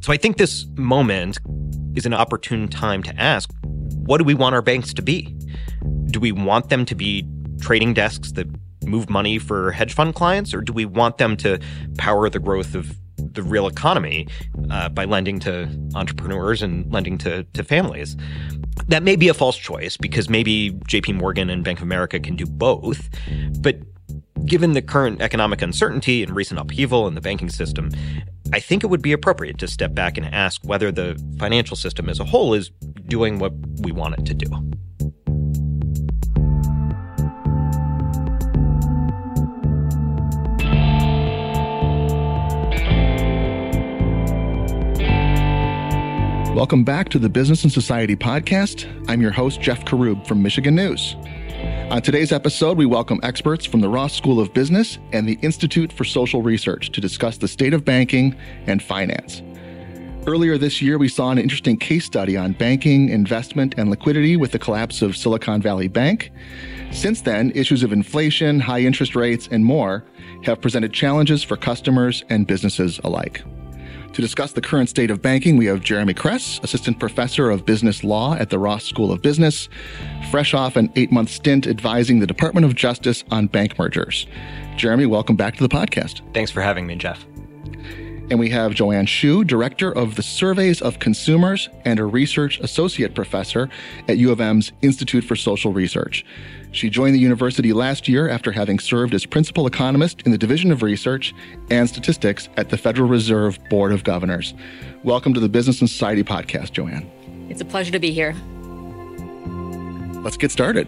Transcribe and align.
So 0.00 0.12
I 0.12 0.16
think 0.16 0.36
this 0.36 0.66
moment 0.76 1.38
is 1.94 2.06
an 2.06 2.14
opportune 2.14 2.68
time 2.68 3.02
to 3.02 3.14
ask 3.20 3.50
what 3.62 4.18
do 4.18 4.24
we 4.24 4.34
want 4.34 4.54
our 4.54 4.62
banks 4.62 4.94
to 4.94 5.02
be? 5.02 5.36
Do 6.06 6.20
we 6.20 6.32
want 6.32 6.70
them 6.70 6.86
to 6.86 6.94
be 6.94 7.28
trading 7.60 7.92
desks 7.92 8.32
that 8.32 8.46
move 8.86 9.10
money 9.10 9.38
for 9.38 9.70
hedge 9.72 9.92
fund 9.92 10.14
clients, 10.14 10.54
or 10.54 10.60
do 10.60 10.72
we 10.72 10.86
want 10.86 11.18
them 11.18 11.36
to 11.38 11.60
power 11.98 12.30
the 12.30 12.38
growth 12.38 12.74
of 12.74 12.96
the 13.16 13.42
real 13.42 13.66
economy 13.66 14.26
uh, 14.70 14.88
by 14.88 15.04
lending 15.04 15.38
to 15.40 15.68
entrepreneurs 15.94 16.62
and 16.62 16.90
lending 16.92 17.18
to, 17.18 17.44
to 17.52 17.62
families? 17.62 18.16
That 18.86 19.02
may 19.02 19.16
be 19.16 19.28
a 19.28 19.34
false 19.34 19.56
choice 19.56 19.96
because 19.96 20.30
maybe 20.30 20.70
JP 20.88 21.16
Morgan 21.16 21.50
and 21.50 21.62
Bank 21.62 21.80
of 21.80 21.82
America 21.82 22.18
can 22.18 22.36
do 22.36 22.46
both. 22.46 23.08
But 23.60 23.80
given 24.48 24.72
the 24.72 24.82
current 24.82 25.20
economic 25.20 25.62
uncertainty 25.62 26.22
and 26.22 26.34
recent 26.34 26.58
upheaval 26.58 27.06
in 27.06 27.14
the 27.14 27.20
banking 27.20 27.50
system, 27.50 27.90
I 28.52 28.60
think 28.60 28.82
it 28.82 28.86
would 28.86 29.02
be 29.02 29.12
appropriate 29.12 29.58
to 29.58 29.68
step 29.68 29.94
back 29.94 30.16
and 30.16 30.26
ask 30.34 30.62
whether 30.64 30.90
the 30.90 31.22
financial 31.38 31.76
system 31.76 32.08
as 32.08 32.18
a 32.18 32.24
whole 32.24 32.54
is 32.54 32.70
doing 33.06 33.38
what 33.38 33.52
we 33.80 33.92
want 33.92 34.18
it 34.18 34.26
to 34.26 34.34
do. 34.34 35.07
Welcome 46.58 46.82
back 46.82 47.08
to 47.10 47.20
the 47.20 47.28
Business 47.28 47.62
and 47.62 47.72
Society 47.72 48.16
podcast. 48.16 48.84
I'm 49.08 49.20
your 49.20 49.30
host, 49.30 49.60
Jeff 49.60 49.84
Karoub 49.84 50.26
from 50.26 50.42
Michigan 50.42 50.74
News. 50.74 51.14
On 51.92 52.02
today's 52.02 52.32
episode, 52.32 52.76
we 52.76 52.84
welcome 52.84 53.20
experts 53.22 53.64
from 53.64 53.80
the 53.80 53.88
Ross 53.88 54.12
School 54.12 54.40
of 54.40 54.52
Business 54.52 54.98
and 55.12 55.28
the 55.28 55.38
Institute 55.40 55.92
for 55.92 56.02
Social 56.02 56.42
Research 56.42 56.90
to 56.90 57.00
discuss 57.00 57.36
the 57.36 57.46
state 57.46 57.74
of 57.74 57.84
banking 57.84 58.34
and 58.66 58.82
finance. 58.82 59.40
Earlier 60.26 60.58
this 60.58 60.82
year, 60.82 60.98
we 60.98 61.06
saw 61.06 61.30
an 61.30 61.38
interesting 61.38 61.76
case 61.76 62.04
study 62.04 62.36
on 62.36 62.54
banking, 62.54 63.08
investment, 63.08 63.76
and 63.78 63.88
liquidity 63.88 64.36
with 64.36 64.50
the 64.50 64.58
collapse 64.58 65.00
of 65.00 65.16
Silicon 65.16 65.62
Valley 65.62 65.86
Bank. 65.86 66.32
Since 66.90 67.20
then, 67.20 67.52
issues 67.54 67.84
of 67.84 67.92
inflation, 67.92 68.58
high 68.58 68.80
interest 68.80 69.14
rates, 69.14 69.48
and 69.52 69.64
more 69.64 70.04
have 70.42 70.60
presented 70.60 70.92
challenges 70.92 71.44
for 71.44 71.56
customers 71.56 72.24
and 72.28 72.48
businesses 72.48 72.98
alike. 73.04 73.44
To 74.12 74.22
discuss 74.22 74.52
the 74.52 74.60
current 74.60 74.88
state 74.88 75.10
of 75.10 75.22
banking, 75.22 75.56
we 75.56 75.66
have 75.66 75.80
Jeremy 75.80 76.14
Kress, 76.14 76.58
Assistant 76.62 76.98
Professor 76.98 77.50
of 77.50 77.64
Business 77.64 78.02
Law 78.02 78.34
at 78.34 78.50
the 78.50 78.58
Ross 78.58 78.84
School 78.84 79.12
of 79.12 79.22
Business, 79.22 79.68
fresh 80.30 80.54
off 80.54 80.76
an 80.76 80.90
eight 80.96 81.12
month 81.12 81.30
stint 81.30 81.66
advising 81.66 82.18
the 82.18 82.26
Department 82.26 82.66
of 82.66 82.74
Justice 82.74 83.22
on 83.30 83.46
bank 83.46 83.78
mergers. 83.78 84.26
Jeremy, 84.76 85.06
welcome 85.06 85.36
back 85.36 85.56
to 85.56 85.62
the 85.62 85.68
podcast. 85.68 86.22
Thanks 86.34 86.50
for 86.50 86.62
having 86.62 86.86
me, 86.86 86.96
Jeff. 86.96 87.24
And 88.30 88.38
we 88.38 88.50
have 88.50 88.74
Joanne 88.74 89.06
Hsu, 89.06 89.42
Director 89.42 89.90
of 89.90 90.16
the 90.16 90.22
Surveys 90.22 90.82
of 90.82 90.98
Consumers 90.98 91.70
and 91.86 91.98
a 91.98 92.04
Research 92.04 92.60
Associate 92.60 93.14
Professor 93.14 93.70
at 94.06 94.18
U 94.18 94.30
of 94.30 94.38
M's 94.38 94.70
Institute 94.82 95.24
for 95.24 95.34
Social 95.34 95.72
Research. 95.72 96.26
She 96.70 96.90
joined 96.90 97.14
the 97.14 97.20
university 97.20 97.72
last 97.72 98.06
year 98.06 98.28
after 98.28 98.52
having 98.52 98.80
served 98.80 99.14
as 99.14 99.24
Principal 99.24 99.66
Economist 99.66 100.20
in 100.26 100.32
the 100.32 100.36
Division 100.36 100.70
of 100.70 100.82
Research 100.82 101.34
and 101.70 101.88
Statistics 101.88 102.50
at 102.58 102.68
the 102.68 102.76
Federal 102.76 103.08
Reserve 103.08 103.58
Board 103.70 103.92
of 103.92 104.04
Governors. 104.04 104.52
Welcome 105.04 105.32
to 105.32 105.40
the 105.40 105.48
Business 105.48 105.80
and 105.80 105.88
Society 105.88 106.22
podcast, 106.22 106.72
Joanne. 106.72 107.10
It's 107.48 107.62
a 107.62 107.64
pleasure 107.64 107.92
to 107.92 107.98
be 107.98 108.10
here. 108.12 108.36
Let's 110.22 110.36
get 110.36 110.50
started. 110.50 110.86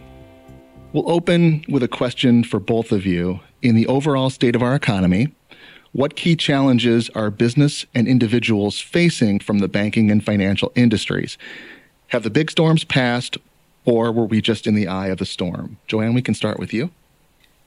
We'll 0.93 1.11
open 1.11 1.65
with 1.71 1.83
a 1.83 1.89
question 1.89 2.45
for 2.45 2.61
both 2.61 2.93
of 2.93 3.07
you. 3.07 3.41
In 3.63 3.77
the 3.77 3.87
overall 3.87 4.29
state 4.29 4.55
of 4.55 4.63
our 4.63 4.75
economy, 4.75 5.35
what 5.93 6.15
key 6.15 6.37
challenges 6.37 7.11
are 7.11 7.31
business 7.31 7.85
and 7.95 8.07
individuals 8.07 8.79
facing 8.81 9.41
from 9.41 9.59
the 9.59 9.69
banking 9.69 10.11
and 10.11 10.25
financial 10.25 10.71
industries? 10.77 11.37
Have 12.09 12.23
the 12.23 12.31
big 12.31 12.51
storms 12.51 12.85
passed, 12.85 13.37
or 13.85 14.13
were 14.13 14.27
we 14.27 14.41
just 14.41 14.67
in 14.67 14.75
the 14.75 14.87
eye 14.87 15.09
of 15.09 15.19
the 15.19 15.27
storm? 15.27 15.79
Joanne, 15.89 16.15
we 16.15 16.23
can 16.23 16.35
start 16.35 16.59
with 16.59 16.73
you. 16.73 16.91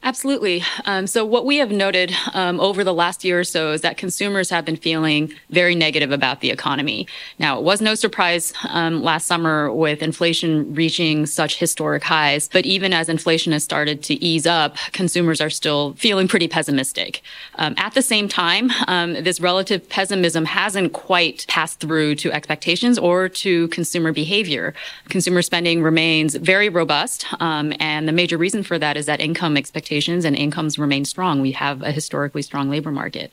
Absolutely. 0.06 0.62
Um, 0.84 1.08
so, 1.08 1.24
what 1.24 1.46
we 1.46 1.58
have 1.58 1.72
noted 1.72 2.14
um, 2.34 2.60
over 2.60 2.84
the 2.84 2.94
last 2.94 3.24
year 3.24 3.40
or 3.40 3.46
so 3.46 3.72
is 3.72 3.82
that 3.82 3.96
consumers 3.96 4.50
have 4.50 4.66
been 4.66 4.76
feeling 4.76 5.34
very 5.50 5.76
negative 5.76 6.12
about 6.12 6.42
the 6.42 6.52
economy. 6.52 7.08
Now, 7.40 7.58
it 7.58 7.64
was 7.64 7.80
no 7.80 7.96
surprise 7.96 8.52
um, 8.68 9.02
last 9.02 9.28
summer 9.28 9.72
with 9.72 10.04
inflation 10.04 10.76
reaching 10.76 11.26
such 11.26 11.58
historic 11.58 12.04
highs, 12.04 12.50
but 12.52 12.66
even 12.66 12.92
as 12.92 13.08
inflation 13.08 13.54
has 13.54 13.64
started 13.64 14.04
to 14.04 14.16
ease 14.16 14.46
up, 14.46 14.76
consumers 14.92 15.40
are 15.40 15.50
still 15.50 15.94
feeling 15.94 16.28
pretty 16.28 16.50
pessimistic. 16.50 17.22
Um, 17.56 17.74
at 17.78 17.94
the 17.94 18.02
same 18.02 18.28
time, 18.28 18.72
um, 18.88 19.14
this 19.24 19.40
relative 19.40 19.88
pessimism 19.88 20.44
hasn't 20.44 20.92
quite 20.92 21.46
passed 21.48 21.80
through 21.80 22.16
to 22.16 22.32
expectations 22.34 23.00
or 23.00 23.30
to 23.30 23.70
consumer 23.70 24.12
behavior. 24.12 24.74
Consumer 25.08 25.42
spending 25.42 25.82
remains 25.82 26.36
very 26.36 26.68
robust, 26.68 27.26
um, 27.40 27.72
and 27.80 28.06
the 28.06 28.12
major 28.12 28.38
reason 28.38 28.64
for 28.64 28.78
that 28.78 28.98
is 28.98 29.06
that 29.06 29.22
income 29.22 29.56
expectations 29.56 29.93
expectations 29.94 30.26
and 30.26 30.36
incomes 30.36 30.80
remain 30.80 31.06
strong. 31.06 31.42
We 31.42 31.52
have 31.52 31.82
a 31.82 31.92
historically 31.92 32.42
strong 32.42 32.70
labor 32.70 32.92
market. 32.92 33.32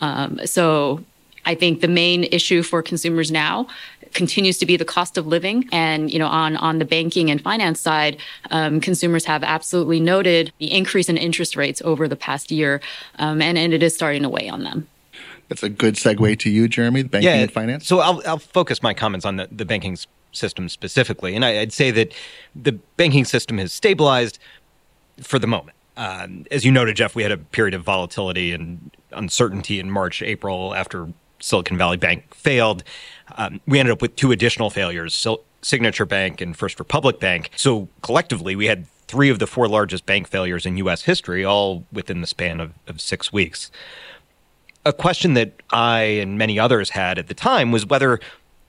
Um, 0.00 0.40
so 0.44 1.02
I 1.44 1.54
think 1.54 1.80
the 1.80 1.88
main 1.88 2.24
issue 2.24 2.62
for 2.62 2.82
consumers 2.82 3.30
now 3.30 3.66
continues 4.12 4.58
to 4.58 4.66
be 4.66 4.76
the 4.76 4.84
cost 4.84 5.16
of 5.16 5.26
living. 5.26 5.68
And, 5.72 6.12
you 6.12 6.18
know, 6.18 6.26
on, 6.26 6.56
on 6.58 6.78
the 6.78 6.84
banking 6.84 7.30
and 7.30 7.40
finance 7.40 7.80
side, 7.80 8.18
um, 8.50 8.80
consumers 8.80 9.24
have 9.24 9.42
absolutely 9.42 10.00
noted 10.00 10.52
the 10.58 10.70
increase 10.70 11.08
in 11.08 11.16
interest 11.16 11.56
rates 11.56 11.80
over 11.82 12.06
the 12.08 12.16
past 12.16 12.50
year. 12.50 12.80
Um, 13.18 13.40
and, 13.40 13.56
and 13.56 13.72
it 13.72 13.82
is 13.82 13.94
starting 13.94 14.22
to 14.22 14.28
weigh 14.28 14.50
on 14.50 14.64
them. 14.64 14.86
That's 15.48 15.62
a 15.62 15.70
good 15.70 15.94
segue 15.94 16.38
to 16.40 16.50
you, 16.50 16.68
Jeremy, 16.68 17.02
the 17.02 17.08
banking 17.08 17.30
yeah, 17.30 17.42
and 17.42 17.52
finance. 17.52 17.86
So 17.86 18.00
I'll, 18.00 18.22
I'll 18.26 18.38
focus 18.38 18.82
my 18.82 18.94
comments 18.94 19.24
on 19.24 19.36
the, 19.36 19.48
the 19.50 19.64
banking 19.64 19.96
system 20.32 20.68
specifically. 20.68 21.34
And 21.34 21.44
I, 21.44 21.60
I'd 21.60 21.72
say 21.72 21.90
that 21.90 22.12
the 22.54 22.72
banking 22.96 23.24
system 23.24 23.58
has 23.58 23.72
stabilized 23.72 24.38
for 25.22 25.38
the 25.38 25.46
moment. 25.46 25.76
Um, 25.96 26.46
as 26.50 26.64
you 26.64 26.72
noted, 26.72 26.96
Jeff, 26.96 27.14
we 27.14 27.22
had 27.22 27.32
a 27.32 27.38
period 27.38 27.74
of 27.74 27.82
volatility 27.82 28.52
and 28.52 28.90
uncertainty 29.12 29.78
in 29.78 29.90
March, 29.90 30.22
April 30.22 30.74
after 30.74 31.12
Silicon 31.40 31.76
Valley 31.76 31.96
Bank 31.96 32.34
failed. 32.34 32.82
Um, 33.36 33.60
we 33.66 33.78
ended 33.78 33.92
up 33.92 34.00
with 34.00 34.16
two 34.16 34.32
additional 34.32 34.70
failures 34.70 35.14
Sil- 35.14 35.44
Signature 35.60 36.06
Bank 36.06 36.40
and 36.40 36.56
First 36.56 36.78
Republic 36.78 37.20
Bank. 37.20 37.50
So 37.56 37.88
collectively, 38.02 38.56
we 38.56 38.66
had 38.66 38.86
three 39.06 39.28
of 39.28 39.38
the 39.38 39.46
four 39.46 39.68
largest 39.68 40.06
bank 40.06 40.26
failures 40.26 40.64
in 40.64 40.76
U.S. 40.78 41.02
history, 41.02 41.44
all 41.44 41.84
within 41.92 42.20
the 42.20 42.26
span 42.26 42.60
of, 42.60 42.72
of 42.86 43.00
six 43.00 43.32
weeks. 43.32 43.70
A 44.84 44.92
question 44.92 45.34
that 45.34 45.52
I 45.70 46.00
and 46.00 46.38
many 46.38 46.58
others 46.58 46.90
had 46.90 47.18
at 47.18 47.28
the 47.28 47.34
time 47.34 47.70
was 47.70 47.86
whether 47.86 48.18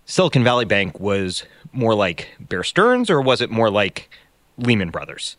Silicon 0.05 0.43
Valley 0.43 0.65
Bank 0.65 0.99
was 0.99 1.45
more 1.71 1.95
like 1.95 2.29
Bear 2.39 2.63
Stearns 2.63 3.09
or 3.09 3.21
was 3.21 3.41
it 3.41 3.49
more 3.49 3.69
like 3.71 4.09
Lehman 4.57 4.91
Brothers? 4.91 5.37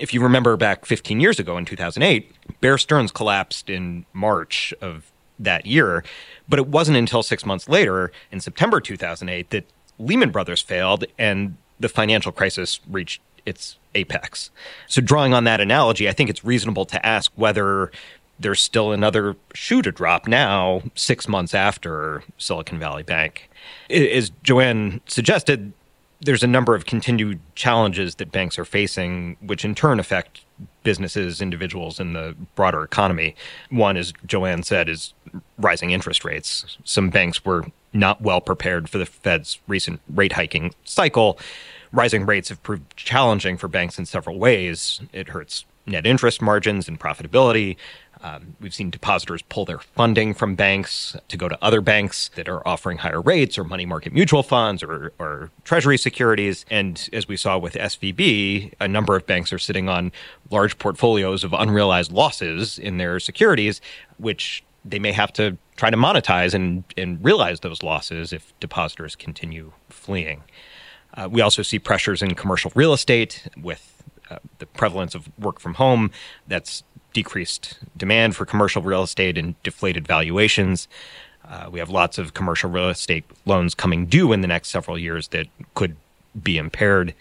If 0.00 0.14
you 0.14 0.20
remember 0.22 0.56
back 0.56 0.86
15 0.86 1.20
years 1.20 1.38
ago 1.38 1.56
in 1.56 1.64
2008, 1.64 2.32
Bear 2.60 2.78
Stearns 2.78 3.12
collapsed 3.12 3.68
in 3.70 4.06
March 4.12 4.74
of 4.80 5.12
that 5.38 5.66
year. 5.66 6.02
But 6.48 6.58
it 6.58 6.66
wasn't 6.66 6.96
until 6.96 7.22
six 7.22 7.46
months 7.46 7.68
later, 7.68 8.10
in 8.32 8.40
September 8.40 8.80
2008, 8.80 9.50
that 9.50 9.66
Lehman 9.98 10.30
Brothers 10.30 10.62
failed 10.62 11.04
and 11.18 11.56
the 11.78 11.88
financial 11.88 12.32
crisis 12.32 12.80
reached 12.90 13.20
its 13.46 13.76
apex. 13.94 14.50
So, 14.86 15.00
drawing 15.00 15.34
on 15.34 15.44
that 15.44 15.60
analogy, 15.60 16.08
I 16.08 16.12
think 16.12 16.30
it's 16.30 16.44
reasonable 16.44 16.84
to 16.86 17.06
ask 17.06 17.30
whether 17.36 17.90
there's 18.38 18.60
still 18.60 18.92
another 18.92 19.36
shoe 19.54 19.82
to 19.82 19.92
drop 19.92 20.26
now, 20.26 20.82
six 20.94 21.28
months 21.28 21.54
after 21.54 22.22
Silicon 22.38 22.78
Valley 22.78 23.02
Bank. 23.02 23.50
As 23.90 24.30
Joanne 24.42 25.00
suggested, 25.06 25.72
there's 26.20 26.42
a 26.42 26.46
number 26.46 26.74
of 26.74 26.84
continued 26.84 27.40
challenges 27.54 28.16
that 28.16 28.30
banks 28.30 28.58
are 28.58 28.64
facing, 28.64 29.36
which 29.40 29.64
in 29.64 29.74
turn 29.74 29.98
affect 29.98 30.44
businesses, 30.82 31.40
individuals, 31.40 31.98
and 31.98 32.14
the 32.14 32.36
broader 32.54 32.82
economy. 32.82 33.34
One, 33.70 33.96
as 33.96 34.12
Joanne 34.26 34.62
said, 34.62 34.88
is 34.88 35.14
rising 35.58 35.90
interest 35.90 36.24
rates. 36.24 36.76
Some 36.84 37.10
banks 37.10 37.44
were 37.44 37.64
not 37.92 38.20
well 38.20 38.40
prepared 38.40 38.88
for 38.88 38.98
the 38.98 39.06
Fed's 39.06 39.58
recent 39.66 40.00
rate 40.08 40.32
hiking 40.32 40.74
cycle. 40.84 41.38
Rising 41.92 42.26
rates 42.26 42.50
have 42.50 42.62
proved 42.62 42.96
challenging 42.96 43.56
for 43.56 43.68
banks 43.68 43.98
in 43.98 44.06
several 44.06 44.38
ways. 44.38 45.00
It 45.12 45.28
hurts 45.28 45.64
net 45.90 46.06
interest 46.06 46.40
margins 46.40 46.88
and 46.88 46.98
profitability. 46.98 47.76
Um, 48.22 48.56
we've 48.60 48.74
seen 48.74 48.90
depositors 48.90 49.40
pull 49.42 49.64
their 49.64 49.78
funding 49.78 50.34
from 50.34 50.54
banks 50.54 51.16
to 51.28 51.36
go 51.38 51.48
to 51.48 51.58
other 51.62 51.80
banks 51.80 52.30
that 52.34 52.48
are 52.48 52.66
offering 52.68 52.98
higher 52.98 53.20
rates 53.20 53.56
or 53.56 53.64
money 53.64 53.86
market 53.86 54.12
mutual 54.12 54.42
funds 54.42 54.82
or, 54.82 55.12
or 55.18 55.50
treasury 55.64 55.96
securities. 55.96 56.66
And 56.70 57.08
as 57.14 57.26
we 57.26 57.36
saw 57.36 57.56
with 57.56 57.74
SVB, 57.74 58.74
a 58.78 58.88
number 58.88 59.16
of 59.16 59.26
banks 59.26 59.52
are 59.52 59.58
sitting 59.58 59.88
on 59.88 60.12
large 60.50 60.78
portfolios 60.78 61.44
of 61.44 61.54
unrealized 61.54 62.12
losses 62.12 62.78
in 62.78 62.98
their 62.98 63.20
securities, 63.20 63.80
which 64.18 64.62
they 64.84 64.98
may 64.98 65.12
have 65.12 65.32
to 65.34 65.56
try 65.76 65.88
to 65.88 65.96
monetize 65.96 66.52
and, 66.52 66.84
and 66.98 67.22
realize 67.24 67.60
those 67.60 67.82
losses 67.82 68.32
if 68.32 68.52
depositors 68.60 69.16
continue 69.16 69.72
fleeing. 69.88 70.42
Uh, 71.14 71.28
we 71.30 71.40
also 71.40 71.62
see 71.62 71.78
pressures 71.78 72.22
in 72.22 72.34
commercial 72.34 72.70
real 72.74 72.92
estate 72.92 73.48
with 73.56 73.99
uh, 74.30 74.38
the 74.58 74.66
prevalence 74.66 75.14
of 75.14 75.28
work 75.38 75.58
from 75.60 75.74
home 75.74 76.10
that's 76.46 76.82
decreased 77.12 77.78
demand 77.96 78.36
for 78.36 78.46
commercial 78.46 78.82
real 78.82 79.02
estate 79.02 79.36
and 79.36 79.60
deflated 79.62 80.06
valuations. 80.06 80.88
Uh, 81.48 81.68
we 81.70 81.78
have 81.80 81.90
lots 81.90 82.18
of 82.18 82.34
commercial 82.34 82.70
real 82.70 82.88
estate 82.88 83.24
loans 83.44 83.74
coming 83.74 84.06
due 84.06 84.32
in 84.32 84.40
the 84.40 84.48
next 84.48 84.68
several 84.68 84.98
years 84.98 85.28
that 85.28 85.46
could 85.74 85.96
be 86.40 86.58
impaired. 86.58 87.14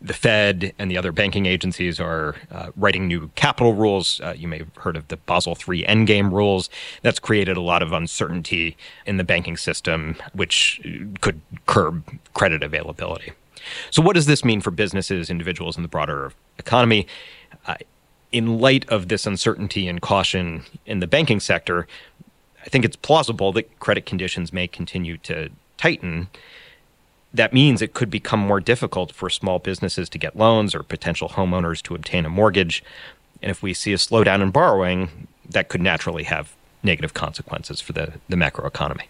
The 0.00 0.12
Fed 0.12 0.72
and 0.78 0.90
the 0.90 0.96
other 0.96 1.12
banking 1.12 1.46
agencies 1.46 2.00
are 2.00 2.36
uh, 2.50 2.70
writing 2.76 3.06
new 3.06 3.28
capital 3.34 3.74
rules. 3.74 4.20
Uh, 4.20 4.34
you 4.36 4.48
may 4.48 4.58
have 4.58 4.74
heard 4.76 4.96
of 4.96 5.08
the 5.08 5.16
Basel 5.16 5.56
III 5.56 5.84
endgame 5.84 6.32
rules. 6.32 6.70
That's 7.02 7.18
created 7.18 7.56
a 7.56 7.60
lot 7.60 7.82
of 7.82 7.92
uncertainty 7.92 8.76
in 9.06 9.16
the 9.16 9.24
banking 9.24 9.56
system, 9.56 10.16
which 10.32 10.80
could 11.20 11.40
curb 11.66 12.04
credit 12.34 12.62
availability. 12.62 13.32
So, 13.90 14.02
what 14.02 14.14
does 14.14 14.26
this 14.26 14.44
mean 14.44 14.60
for 14.60 14.70
businesses, 14.70 15.30
individuals, 15.30 15.76
and 15.76 15.84
the 15.84 15.88
broader 15.88 16.32
economy? 16.58 17.06
Uh, 17.66 17.76
in 18.30 18.58
light 18.58 18.88
of 18.88 19.08
this 19.08 19.26
uncertainty 19.26 19.86
and 19.86 20.00
caution 20.00 20.64
in 20.86 21.00
the 21.00 21.06
banking 21.06 21.38
sector, 21.38 21.86
I 22.64 22.68
think 22.70 22.84
it's 22.84 22.96
plausible 22.96 23.52
that 23.52 23.78
credit 23.78 24.06
conditions 24.06 24.52
may 24.52 24.66
continue 24.66 25.18
to 25.18 25.50
tighten 25.76 26.28
that 27.34 27.52
means 27.52 27.80
it 27.80 27.94
could 27.94 28.10
become 28.10 28.40
more 28.40 28.60
difficult 28.60 29.12
for 29.12 29.30
small 29.30 29.58
businesses 29.58 30.08
to 30.10 30.18
get 30.18 30.36
loans 30.36 30.74
or 30.74 30.82
potential 30.82 31.30
homeowners 31.30 31.82
to 31.82 31.94
obtain 31.94 32.26
a 32.26 32.28
mortgage. 32.28 32.84
And 33.40 33.50
if 33.50 33.62
we 33.62 33.74
see 33.74 33.92
a 33.92 33.96
slowdown 33.96 34.42
in 34.42 34.50
borrowing, 34.50 35.28
that 35.48 35.68
could 35.68 35.80
naturally 35.80 36.24
have 36.24 36.54
negative 36.82 37.14
consequences 37.14 37.80
for 37.80 37.92
the, 37.92 38.14
the 38.28 38.36
macroeconomy. 38.36 39.04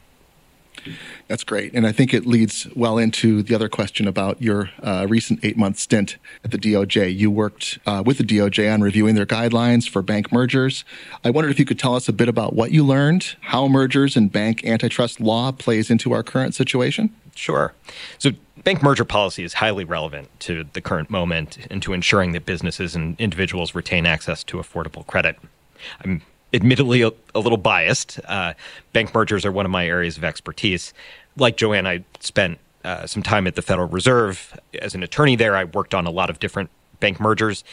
That's 1.28 1.44
great. 1.44 1.72
And 1.74 1.86
I 1.86 1.92
think 1.92 2.12
it 2.12 2.26
leads 2.26 2.66
well 2.74 2.98
into 2.98 3.42
the 3.42 3.54
other 3.54 3.69
question 3.69 4.08
about 4.08 4.42
your 4.42 4.70
uh, 4.82 5.06
recent 5.08 5.44
eight 5.44 5.56
month 5.56 5.78
stint 5.78 6.16
at 6.44 6.50
the 6.50 6.58
DOJ. 6.58 7.16
You 7.16 7.30
worked 7.30 7.78
uh, 7.86 8.02
with 8.04 8.19
the 8.19 8.24
DOJ 8.24 8.72
on 8.72 8.80
reviewing 8.80 9.14
their 9.14 9.26
guidelines 9.26 9.88
for 9.88 10.02
bank 10.02 10.32
mergers. 10.32 10.84
I 11.24 11.30
wondered 11.30 11.50
if 11.50 11.58
you 11.58 11.64
could 11.64 11.78
tell 11.78 11.94
us 11.94 12.08
a 12.08 12.12
bit 12.12 12.28
about 12.28 12.54
what 12.54 12.72
you 12.72 12.84
learned, 12.84 13.36
how 13.40 13.69
mergers 13.69 14.16
and 14.16 14.30
bank 14.30 14.64
antitrust 14.64 15.20
law 15.20 15.52
plays 15.52 15.90
into 15.90 16.12
our 16.12 16.22
current 16.22 16.54
situation. 16.54 17.14
Sure. 17.34 17.72
So, 18.19 18.32
bank 18.64 18.82
merger 18.82 19.04
policy 19.04 19.42
is 19.42 19.54
highly 19.54 19.84
relevant 19.84 20.28
to 20.40 20.64
the 20.72 20.80
current 20.80 21.10
moment 21.10 21.58
and 21.70 21.82
to 21.82 21.92
ensuring 21.92 22.32
that 22.32 22.44
businesses 22.44 22.94
and 22.94 23.19
individuals 23.19 23.74
retain 23.74 24.06
access 24.06 24.44
to 24.44 24.58
affordable 24.58 25.06
credit. 25.06 25.38
I'm 26.04 26.22
admittedly 26.52 27.02
a, 27.02 27.10
a 27.34 27.40
little 27.40 27.58
biased. 27.58 28.20
Uh, 28.26 28.54
bank 28.93 29.14
mergers 29.14 29.44
are 29.44 29.52
one 29.52 29.64
of 29.64 29.72
my 29.72 29.87
areas 29.87 30.16
of 30.16 30.25
expertise. 30.25 30.93
Like 31.37 31.56
Joanne, 31.56 31.87
I 31.87 32.04
spent 32.20 32.58
uh, 32.84 33.06
some 33.06 33.22
time 33.22 33.46
at 33.46 33.54
the 33.54 33.62
Federal 33.62 33.88
Reserve 33.88 34.58
as 34.81 34.94
an 34.94 35.02
attorney 35.02 35.37
there. 35.37 35.56
I 35.56 35.64
worked 35.64 35.94
on 35.94 36.06
a 36.06 36.10
lot 36.10 36.31
of 36.31 36.38
different 36.38 36.70
bank 37.00 37.20
mergers. 37.20 37.64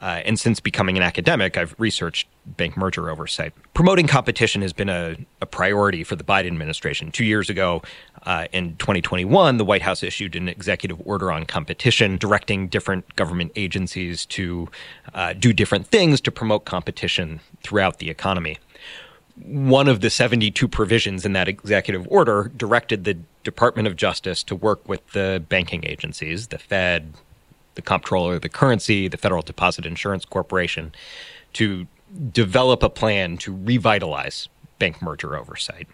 Uh, 0.00 0.20
and 0.24 0.38
since 0.38 0.58
becoming 0.58 0.96
an 0.96 1.02
academic, 1.02 1.56
I've 1.56 1.74
researched 1.78 2.26
bank 2.44 2.76
merger 2.76 3.10
oversight. 3.10 3.52
Promoting 3.74 4.06
competition 4.06 4.62
has 4.62 4.72
been 4.72 4.88
a, 4.88 5.16
a 5.40 5.46
priority 5.46 6.02
for 6.02 6.16
the 6.16 6.24
Biden 6.24 6.48
administration. 6.48 7.12
Two 7.12 7.24
years 7.24 7.48
ago, 7.48 7.82
uh, 8.24 8.46
in 8.52 8.76
2021, 8.76 9.58
the 9.58 9.64
White 9.64 9.82
House 9.82 10.02
issued 10.02 10.34
an 10.34 10.48
executive 10.48 11.00
order 11.04 11.30
on 11.30 11.44
competition, 11.44 12.16
directing 12.16 12.68
different 12.68 13.14
government 13.16 13.52
agencies 13.54 14.26
to 14.26 14.68
uh, 15.14 15.34
do 15.34 15.52
different 15.52 15.86
things 15.86 16.20
to 16.22 16.32
promote 16.32 16.64
competition 16.64 17.40
throughout 17.62 17.98
the 17.98 18.10
economy. 18.10 18.58
One 19.36 19.88
of 19.88 20.00
the 20.00 20.10
72 20.10 20.68
provisions 20.68 21.24
in 21.24 21.32
that 21.32 21.48
executive 21.48 22.06
order 22.10 22.50
directed 22.56 23.04
the 23.04 23.18
Department 23.44 23.88
of 23.88 23.96
Justice 23.96 24.42
to 24.44 24.56
work 24.56 24.86
with 24.88 25.06
the 25.12 25.42
banking 25.48 25.84
agencies, 25.84 26.48
the 26.48 26.58
Fed, 26.58 27.14
the 27.74 27.82
comptroller 27.82 28.34
of 28.34 28.42
the 28.42 28.48
currency, 28.48 29.08
the 29.08 29.16
Federal 29.16 29.42
Deposit 29.42 29.86
Insurance 29.86 30.24
Corporation, 30.24 30.92
to 31.54 31.86
develop 32.32 32.82
a 32.82 32.90
plan 32.90 33.36
to 33.38 33.54
revitalize 33.54 34.48
bank 34.78 35.00
merger 35.00 35.36
oversight. 35.36 35.88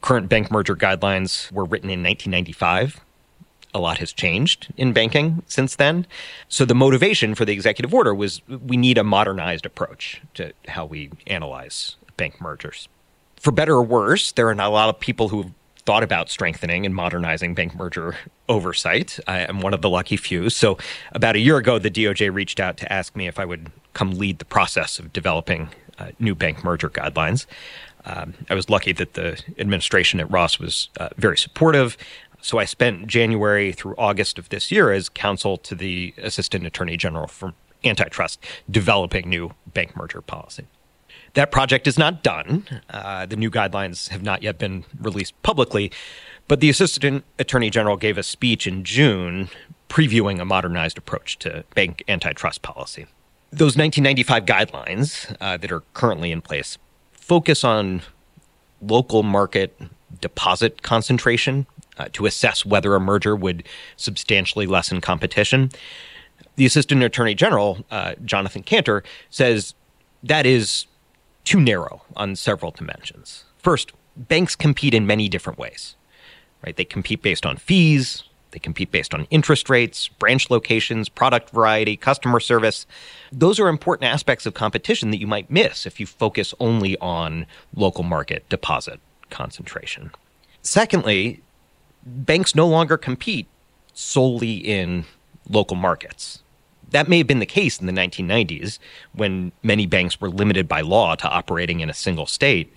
Current 0.00 0.28
bank 0.28 0.50
merger 0.50 0.76
guidelines 0.76 1.50
were 1.50 1.64
written 1.64 1.90
in 1.90 2.02
1995. 2.02 3.00
A 3.72 3.80
lot 3.80 3.98
has 3.98 4.12
changed 4.12 4.72
in 4.76 4.92
banking 4.92 5.42
since 5.46 5.76
then. 5.76 6.06
So 6.48 6.64
the 6.64 6.74
motivation 6.74 7.34
for 7.34 7.44
the 7.44 7.52
executive 7.52 7.92
order 7.92 8.14
was 8.14 8.40
we 8.48 8.76
need 8.76 8.98
a 8.98 9.04
modernized 9.04 9.66
approach 9.66 10.22
to 10.34 10.52
how 10.68 10.84
we 10.84 11.10
analyze 11.26 11.96
bank 12.16 12.40
mergers. 12.40 12.88
For 13.36 13.50
better 13.50 13.74
or 13.74 13.82
worse, 13.82 14.30
there 14.32 14.48
are 14.48 14.54
not 14.54 14.68
a 14.68 14.70
lot 14.70 14.88
of 14.88 15.00
people 15.00 15.28
who 15.28 15.42
have 15.42 15.52
thought 15.84 16.02
about 16.02 16.30
strengthening 16.30 16.86
and 16.86 16.94
modernizing 16.94 17.54
bank 17.54 17.74
merger 17.74 18.16
oversight. 18.48 19.18
I 19.26 19.40
am 19.40 19.60
one 19.60 19.74
of 19.74 19.82
the 19.82 19.90
lucky 19.90 20.16
few. 20.16 20.48
So, 20.50 20.78
about 21.12 21.36
a 21.36 21.40
year 21.40 21.58
ago, 21.58 21.78
the 21.78 21.90
DOJ 21.90 22.32
reached 22.32 22.58
out 22.58 22.76
to 22.78 22.92
ask 22.92 23.14
me 23.14 23.26
if 23.26 23.38
I 23.38 23.44
would 23.44 23.70
come 23.92 24.12
lead 24.12 24.38
the 24.38 24.44
process 24.44 24.98
of 24.98 25.12
developing 25.12 25.68
uh, 25.98 26.08
new 26.18 26.34
bank 26.34 26.64
merger 26.64 26.88
guidelines. 26.88 27.46
Um, 28.06 28.34
I 28.50 28.54
was 28.54 28.68
lucky 28.68 28.92
that 28.92 29.14
the 29.14 29.42
administration 29.58 30.20
at 30.20 30.30
Ross 30.30 30.58
was 30.58 30.88
uh, 30.98 31.08
very 31.16 31.38
supportive. 31.38 31.96
So 32.40 32.58
I 32.58 32.66
spent 32.66 33.06
January 33.06 33.72
through 33.72 33.94
August 33.96 34.38
of 34.38 34.50
this 34.50 34.70
year 34.70 34.92
as 34.92 35.08
counsel 35.08 35.56
to 35.58 35.74
the 35.74 36.12
Assistant 36.18 36.66
Attorney 36.66 36.98
General 36.98 37.26
for 37.26 37.54
Antitrust, 37.84 38.42
developing 38.70 39.28
new 39.28 39.52
bank 39.72 39.96
merger 39.96 40.20
policy. 40.20 40.66
That 41.34 41.50
project 41.50 41.86
is 41.86 41.98
not 41.98 42.22
done. 42.22 42.66
Uh, 42.88 43.26
the 43.26 43.36
new 43.36 43.50
guidelines 43.50 44.08
have 44.08 44.22
not 44.22 44.42
yet 44.42 44.58
been 44.58 44.84
released 45.00 45.40
publicly, 45.42 45.90
but 46.46 46.60
the 46.60 46.70
Assistant 46.70 47.24
Attorney 47.38 47.70
General 47.70 47.96
gave 47.96 48.16
a 48.16 48.22
speech 48.22 48.66
in 48.66 48.84
June 48.84 49.48
previewing 49.88 50.40
a 50.40 50.44
modernized 50.44 50.96
approach 50.96 51.38
to 51.40 51.64
bank 51.74 52.04
antitrust 52.08 52.62
policy. 52.62 53.06
Those 53.50 53.76
1995 53.76 54.44
guidelines 54.44 55.36
uh, 55.40 55.56
that 55.56 55.70
are 55.70 55.82
currently 55.92 56.30
in 56.32 56.40
place 56.40 56.78
focus 57.12 57.64
on 57.64 58.02
local 58.80 59.22
market 59.22 59.80
deposit 60.20 60.82
concentration 60.82 61.66
uh, 61.96 62.08
to 62.12 62.26
assess 62.26 62.66
whether 62.66 62.94
a 62.94 63.00
merger 63.00 63.34
would 63.34 63.64
substantially 63.96 64.66
lessen 64.66 65.00
competition. 65.00 65.70
The 66.56 66.66
Assistant 66.66 67.02
Attorney 67.02 67.34
General, 67.34 67.84
uh, 67.90 68.14
Jonathan 68.24 68.62
Kanter, 68.62 69.02
says 69.30 69.74
that 70.22 70.46
is 70.46 70.86
too 71.44 71.60
narrow 71.60 72.02
on 72.16 72.36
several 72.36 72.70
dimensions. 72.70 73.44
First, 73.58 73.92
banks 74.16 74.56
compete 74.56 74.94
in 74.94 75.06
many 75.06 75.28
different 75.28 75.58
ways. 75.58 75.96
Right? 76.64 76.76
They 76.76 76.84
compete 76.84 77.22
based 77.22 77.44
on 77.44 77.58
fees, 77.58 78.24
they 78.54 78.60
compete 78.60 78.92
based 78.92 79.12
on 79.12 79.26
interest 79.30 79.68
rates, 79.68 80.06
branch 80.06 80.48
locations, 80.48 81.08
product 81.08 81.50
variety, 81.50 81.96
customer 81.96 82.38
service. 82.38 82.86
Those 83.32 83.58
are 83.58 83.68
important 83.68 84.08
aspects 84.10 84.46
of 84.46 84.54
competition 84.54 85.10
that 85.10 85.18
you 85.18 85.26
might 85.26 85.50
miss 85.50 85.86
if 85.86 85.98
you 85.98 86.06
focus 86.06 86.54
only 86.60 86.96
on 86.98 87.46
local 87.74 88.04
market 88.04 88.48
deposit 88.48 89.00
concentration. 89.28 90.12
Secondly, 90.62 91.42
banks 92.06 92.54
no 92.54 92.68
longer 92.68 92.96
compete 92.96 93.48
solely 93.92 94.54
in 94.54 95.04
local 95.50 95.76
markets. 95.76 96.43
That 96.94 97.08
may 97.08 97.18
have 97.18 97.26
been 97.26 97.40
the 97.40 97.44
case 97.46 97.80
in 97.80 97.86
the 97.86 97.92
1990s 97.92 98.78
when 99.14 99.50
many 99.64 99.84
banks 99.84 100.20
were 100.20 100.30
limited 100.30 100.68
by 100.68 100.80
law 100.80 101.16
to 101.16 101.28
operating 101.28 101.80
in 101.80 101.90
a 101.90 101.92
single 101.92 102.24
state. 102.24 102.72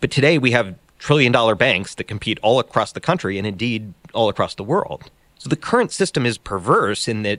But 0.00 0.10
today 0.10 0.36
we 0.36 0.50
have 0.50 0.74
trillion 0.98 1.30
dollar 1.30 1.54
banks 1.54 1.94
that 1.94 2.08
compete 2.08 2.40
all 2.42 2.58
across 2.58 2.90
the 2.90 2.98
country 2.98 3.38
and 3.38 3.46
indeed 3.46 3.94
all 4.12 4.28
across 4.28 4.56
the 4.56 4.64
world. 4.64 5.12
So 5.38 5.48
the 5.48 5.54
current 5.54 5.92
system 5.92 6.26
is 6.26 6.38
perverse 6.38 7.06
in 7.06 7.22
that 7.22 7.38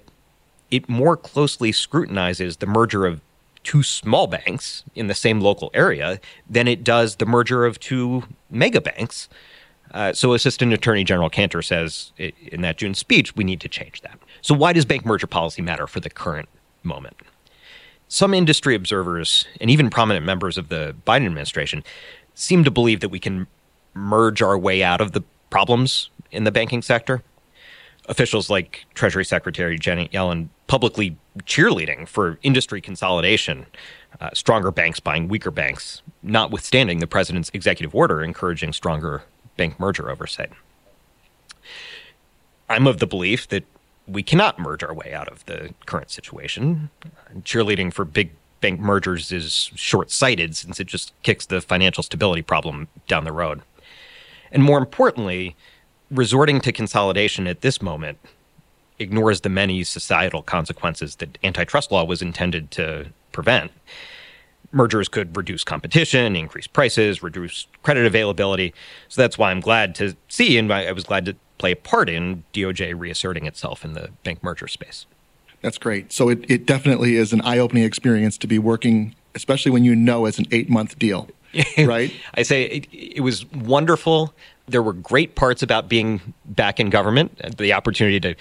it 0.72 0.88
more 0.88 1.18
closely 1.18 1.74
scrutinizes 1.74 2.56
the 2.56 2.68
merger 2.68 3.06
of 3.06 3.20
two 3.64 3.84
small 3.84 4.28
banks 4.28 4.86
in 4.96 5.08
the 5.08 5.14
same 5.14 5.42
local 5.42 5.70
area 5.74 6.22
than 6.50 6.70
it 6.70 6.86
does 6.86 7.18
the 7.18 7.26
merger 7.26 7.66
of 7.66 7.82
two 7.82 8.24
mega 8.50 8.80
banks. 8.80 9.28
Uh, 9.92 10.14
so, 10.14 10.34
Assistant 10.34 10.72
Attorney 10.72 11.04
General 11.04 11.30
Kanter 11.30 11.64
says 11.64 12.14
in 12.18 12.62
that 12.62 12.78
June 12.78 12.94
speech, 12.94 13.36
we 13.36 13.44
need 13.44 13.60
to 13.60 13.70
change 13.70 14.02
that. 14.02 14.18
So, 14.48 14.56
why 14.56 14.72
does 14.72 14.86
bank 14.86 15.06
merger 15.06 15.27
policy 15.27 15.62
matter 15.62 15.88
for 15.88 16.00
the 16.00 16.10
current 16.10 16.48
moment? 16.82 17.18
Some 18.08 18.34
industry 18.34 18.75
observers 18.75 19.46
and 19.60 19.70
even 19.70 19.89
prominent 19.89 20.25
members 20.25 20.58
of 20.58 20.70
the 20.70 20.96
Biden 21.06 21.25
administration 21.25 21.84
seem 22.34 22.63
to 22.63 22.72
believe 22.72 23.01
that 23.01 23.10
we 23.10 23.20
can 23.20 23.48
merge 23.94 24.42
our 24.42 24.58
way 24.58 24.84
out 24.84 25.01
of 25.01 25.12
the 25.12 25.22
problems 25.50 26.10
in 26.32 26.46
the 26.46 26.51
banking 26.54 26.82
sector. 26.82 27.22
Officials 28.08 28.50
like 28.50 28.86
Treasury 28.94 29.25
Secretary 29.25 29.77
Janet 29.77 30.13
Yellen 30.13 30.48
publicly 30.68 31.18
cheerleading 31.39 32.08
for 32.08 32.39
industry 32.42 32.80
consolidation, 32.80 33.66
uh, 34.22 34.30
stronger 34.34 34.72
banks 34.72 35.01
buying 35.01 35.27
weaker 35.27 35.51
banks, 35.51 36.01
notwithstanding 36.24 37.00
the 37.00 37.08
president's 37.08 37.51
executive 37.54 37.94
order 37.94 38.24
encouraging 38.24 38.72
stronger 38.72 39.24
bank 39.58 39.77
merger 39.77 40.10
oversight. 40.10 40.51
I'm 42.70 42.88
of 42.88 43.00
the 43.00 43.08
belief 43.08 43.50
that 43.50 43.66
we 44.08 44.24
cannot 44.24 44.58
merge 44.58 44.84
our 44.84 44.94
way 44.94 45.14
out 45.14 45.28
of 45.28 45.46
the 45.46 45.74
current 45.86 46.10
situation. 46.10 46.90
Cheerleading 47.42 47.94
for 47.94 48.06
big 48.06 48.32
bank 48.62 48.80
mergers 48.80 49.32
is 49.32 49.70
short 49.76 50.10
sighted 50.10 50.56
since 50.56 50.80
it 50.80 50.88
just 50.88 51.14
kicks 51.24 51.46
the 51.46 51.62
financial 51.62 52.02
stability 52.02 52.42
problem 52.42 52.88
down 53.08 53.24
the 53.24 53.32
road. 53.32 53.62
And 54.52 54.64
more 54.64 54.80
importantly, 54.80 55.56
resorting 56.10 56.62
to 56.62 56.72
consolidation 56.72 57.48
at 57.48 57.62
this 57.62 57.82
moment 57.82 58.18
ignores 58.98 59.42
the 59.42 59.50
many 59.50 59.84
societal 59.84 60.42
consequences 60.42 61.18
that 61.18 61.38
antitrust 61.44 61.92
law 61.92 62.04
was 62.04 62.22
intended 62.22 62.72
to 62.72 63.08
prevent. 63.32 63.72
mergers 64.72 65.08
could 65.08 65.36
reduce 65.36 65.64
competition, 65.64 66.36
increase 66.36 66.68
prices, 66.68 67.24
reduce 67.24 67.68
credit 67.84 68.06
availability. 68.06 68.74
So 69.10 69.22
that's 69.22 69.38
why 69.38 69.52
I'm 69.52 69.60
glad 69.60 69.96
to 69.96 70.16
see, 70.28 70.58
and 70.58 70.72
I 70.72 70.92
was 70.92 71.04
glad 71.04 71.26
to 71.26 71.36
play 71.58 71.72
a 71.72 71.76
part 71.76 72.10
in 72.10 72.44
DOJ 72.54 72.98
reasserting 72.98 73.46
itself 73.46 73.84
in 73.84 73.94
the 73.94 74.10
bank 74.24 74.44
merger 74.44 74.68
space. 74.68 75.06
That's 75.62 75.78
great. 75.78 76.12
So 76.12 76.30
it, 76.30 76.50
it 76.50 76.66
definitely 76.66 77.16
is 77.16 77.34
an 77.34 77.42
eye 77.42 77.58
opening 77.58 77.84
experience 77.84 78.38
to 78.40 78.48
be 78.48 78.60
working, 78.60 79.16
especially 79.36 79.72
when 79.72 79.84
you 79.84 79.96
know 79.96 80.26
it's 80.26 80.40
an 80.40 80.46
eight 80.52 80.70
month 80.70 81.00
deal, 81.00 81.30
right? 81.78 82.14
I 82.36 82.44
say 82.44 82.64
it, 82.64 82.88
it 82.92 83.22
was 83.22 83.50
wonderful. 83.52 84.34
There 84.68 84.84
were 84.84 84.94
great 84.94 85.36
parts 85.36 85.64
about 85.64 85.90
being 85.90 86.34
back 86.46 86.80
in 86.80 86.90
government, 86.90 87.40
uh, 87.44 87.50
the 87.58 87.74
opportunity 87.74 88.20
to 88.20 88.36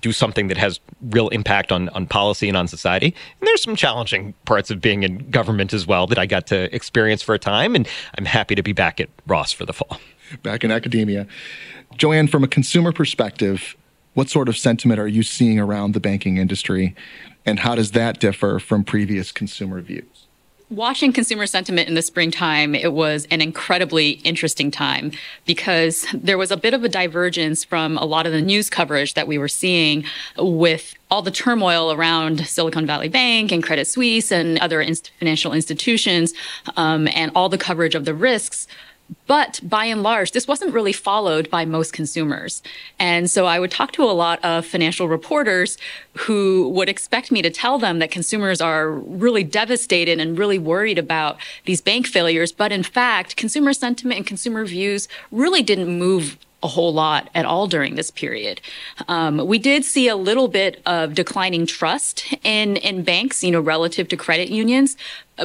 do 0.00 0.12
something 0.12 0.48
that 0.48 0.56
has 0.56 0.80
real 1.10 1.28
impact 1.28 1.72
on, 1.72 1.88
on 1.90 2.06
policy 2.06 2.48
and 2.48 2.56
on 2.56 2.68
society. 2.68 3.06
And 3.06 3.46
there's 3.46 3.62
some 3.62 3.76
challenging 3.76 4.34
parts 4.44 4.70
of 4.70 4.80
being 4.80 5.02
in 5.02 5.30
government 5.30 5.72
as 5.72 5.86
well 5.86 6.06
that 6.06 6.18
I 6.18 6.26
got 6.26 6.46
to 6.48 6.74
experience 6.74 7.22
for 7.22 7.34
a 7.34 7.38
time. 7.38 7.74
And 7.74 7.88
I'm 8.16 8.24
happy 8.24 8.54
to 8.54 8.62
be 8.62 8.72
back 8.72 9.00
at 9.00 9.08
Ross 9.26 9.52
for 9.52 9.64
the 9.66 9.72
fall. 9.72 10.00
Back 10.42 10.62
in 10.62 10.70
academia. 10.70 11.26
Joanne, 11.96 12.28
from 12.28 12.44
a 12.44 12.48
consumer 12.48 12.92
perspective, 12.92 13.76
what 14.14 14.28
sort 14.28 14.48
of 14.48 14.56
sentiment 14.56 14.98
are 15.00 15.08
you 15.08 15.22
seeing 15.22 15.58
around 15.58 15.92
the 15.92 16.00
banking 16.00 16.36
industry? 16.36 16.94
And 17.46 17.60
how 17.60 17.74
does 17.74 17.92
that 17.92 18.20
differ 18.20 18.58
from 18.58 18.84
previous 18.84 19.32
consumer 19.32 19.80
views? 19.80 20.26
Watching 20.68 21.12
consumer 21.12 21.46
sentiment 21.46 21.88
in 21.88 21.94
the 21.94 22.02
springtime, 22.02 22.76
it 22.76 22.92
was 22.92 23.26
an 23.32 23.40
incredibly 23.40 24.10
interesting 24.22 24.70
time 24.70 25.10
because 25.44 26.06
there 26.14 26.38
was 26.38 26.52
a 26.52 26.56
bit 26.56 26.74
of 26.74 26.84
a 26.84 26.88
divergence 26.88 27.64
from 27.64 27.98
a 27.98 28.04
lot 28.04 28.24
of 28.24 28.30
the 28.30 28.40
news 28.40 28.70
coverage 28.70 29.14
that 29.14 29.26
we 29.26 29.36
were 29.36 29.48
seeing 29.48 30.04
with 30.38 30.94
all 31.10 31.22
the 31.22 31.32
turmoil 31.32 31.90
around 31.90 32.46
Silicon 32.46 32.86
Valley 32.86 33.08
Bank 33.08 33.50
and 33.50 33.64
Credit 33.64 33.84
Suisse 33.84 34.30
and 34.30 34.60
other 34.60 34.80
inst- 34.80 35.10
financial 35.18 35.52
institutions 35.52 36.34
um, 36.76 37.08
and 37.08 37.32
all 37.34 37.48
the 37.48 37.58
coverage 37.58 37.96
of 37.96 38.04
the 38.04 38.14
risks 38.14 38.68
but 39.26 39.60
by 39.62 39.84
and 39.84 40.02
large, 40.02 40.32
this 40.32 40.48
wasn't 40.48 40.74
really 40.74 40.92
followed 40.92 41.50
by 41.50 41.64
most 41.64 41.92
consumers. 41.92 42.62
And 42.98 43.30
so 43.30 43.46
I 43.46 43.58
would 43.58 43.70
talk 43.70 43.92
to 43.92 44.02
a 44.02 44.12
lot 44.12 44.44
of 44.44 44.66
financial 44.66 45.08
reporters 45.08 45.78
who 46.16 46.68
would 46.70 46.88
expect 46.88 47.30
me 47.30 47.42
to 47.42 47.50
tell 47.50 47.78
them 47.78 47.98
that 48.00 48.10
consumers 48.10 48.60
are 48.60 48.90
really 48.90 49.44
devastated 49.44 50.18
and 50.18 50.38
really 50.38 50.58
worried 50.58 50.98
about 50.98 51.38
these 51.64 51.80
bank 51.80 52.06
failures. 52.06 52.52
But 52.52 52.72
in 52.72 52.82
fact, 52.82 53.36
consumer 53.36 53.72
sentiment 53.72 54.18
and 54.18 54.26
consumer 54.26 54.64
views 54.64 55.08
really 55.30 55.62
didn't 55.62 55.98
move 55.98 56.36
a 56.62 56.68
whole 56.68 56.92
lot 56.92 57.30
at 57.34 57.46
all 57.46 57.66
during 57.66 57.94
this 57.94 58.10
period. 58.10 58.60
Um, 59.08 59.46
we 59.46 59.58
did 59.58 59.84
see 59.84 60.08
a 60.08 60.16
little 60.16 60.48
bit 60.48 60.82
of 60.84 61.14
declining 61.14 61.66
trust 61.66 62.34
in 62.44 62.76
in 62.76 63.02
banks, 63.02 63.42
you 63.42 63.50
know, 63.50 63.60
relative 63.60 64.08
to 64.08 64.16
credit 64.16 64.50
unions, 64.50 64.96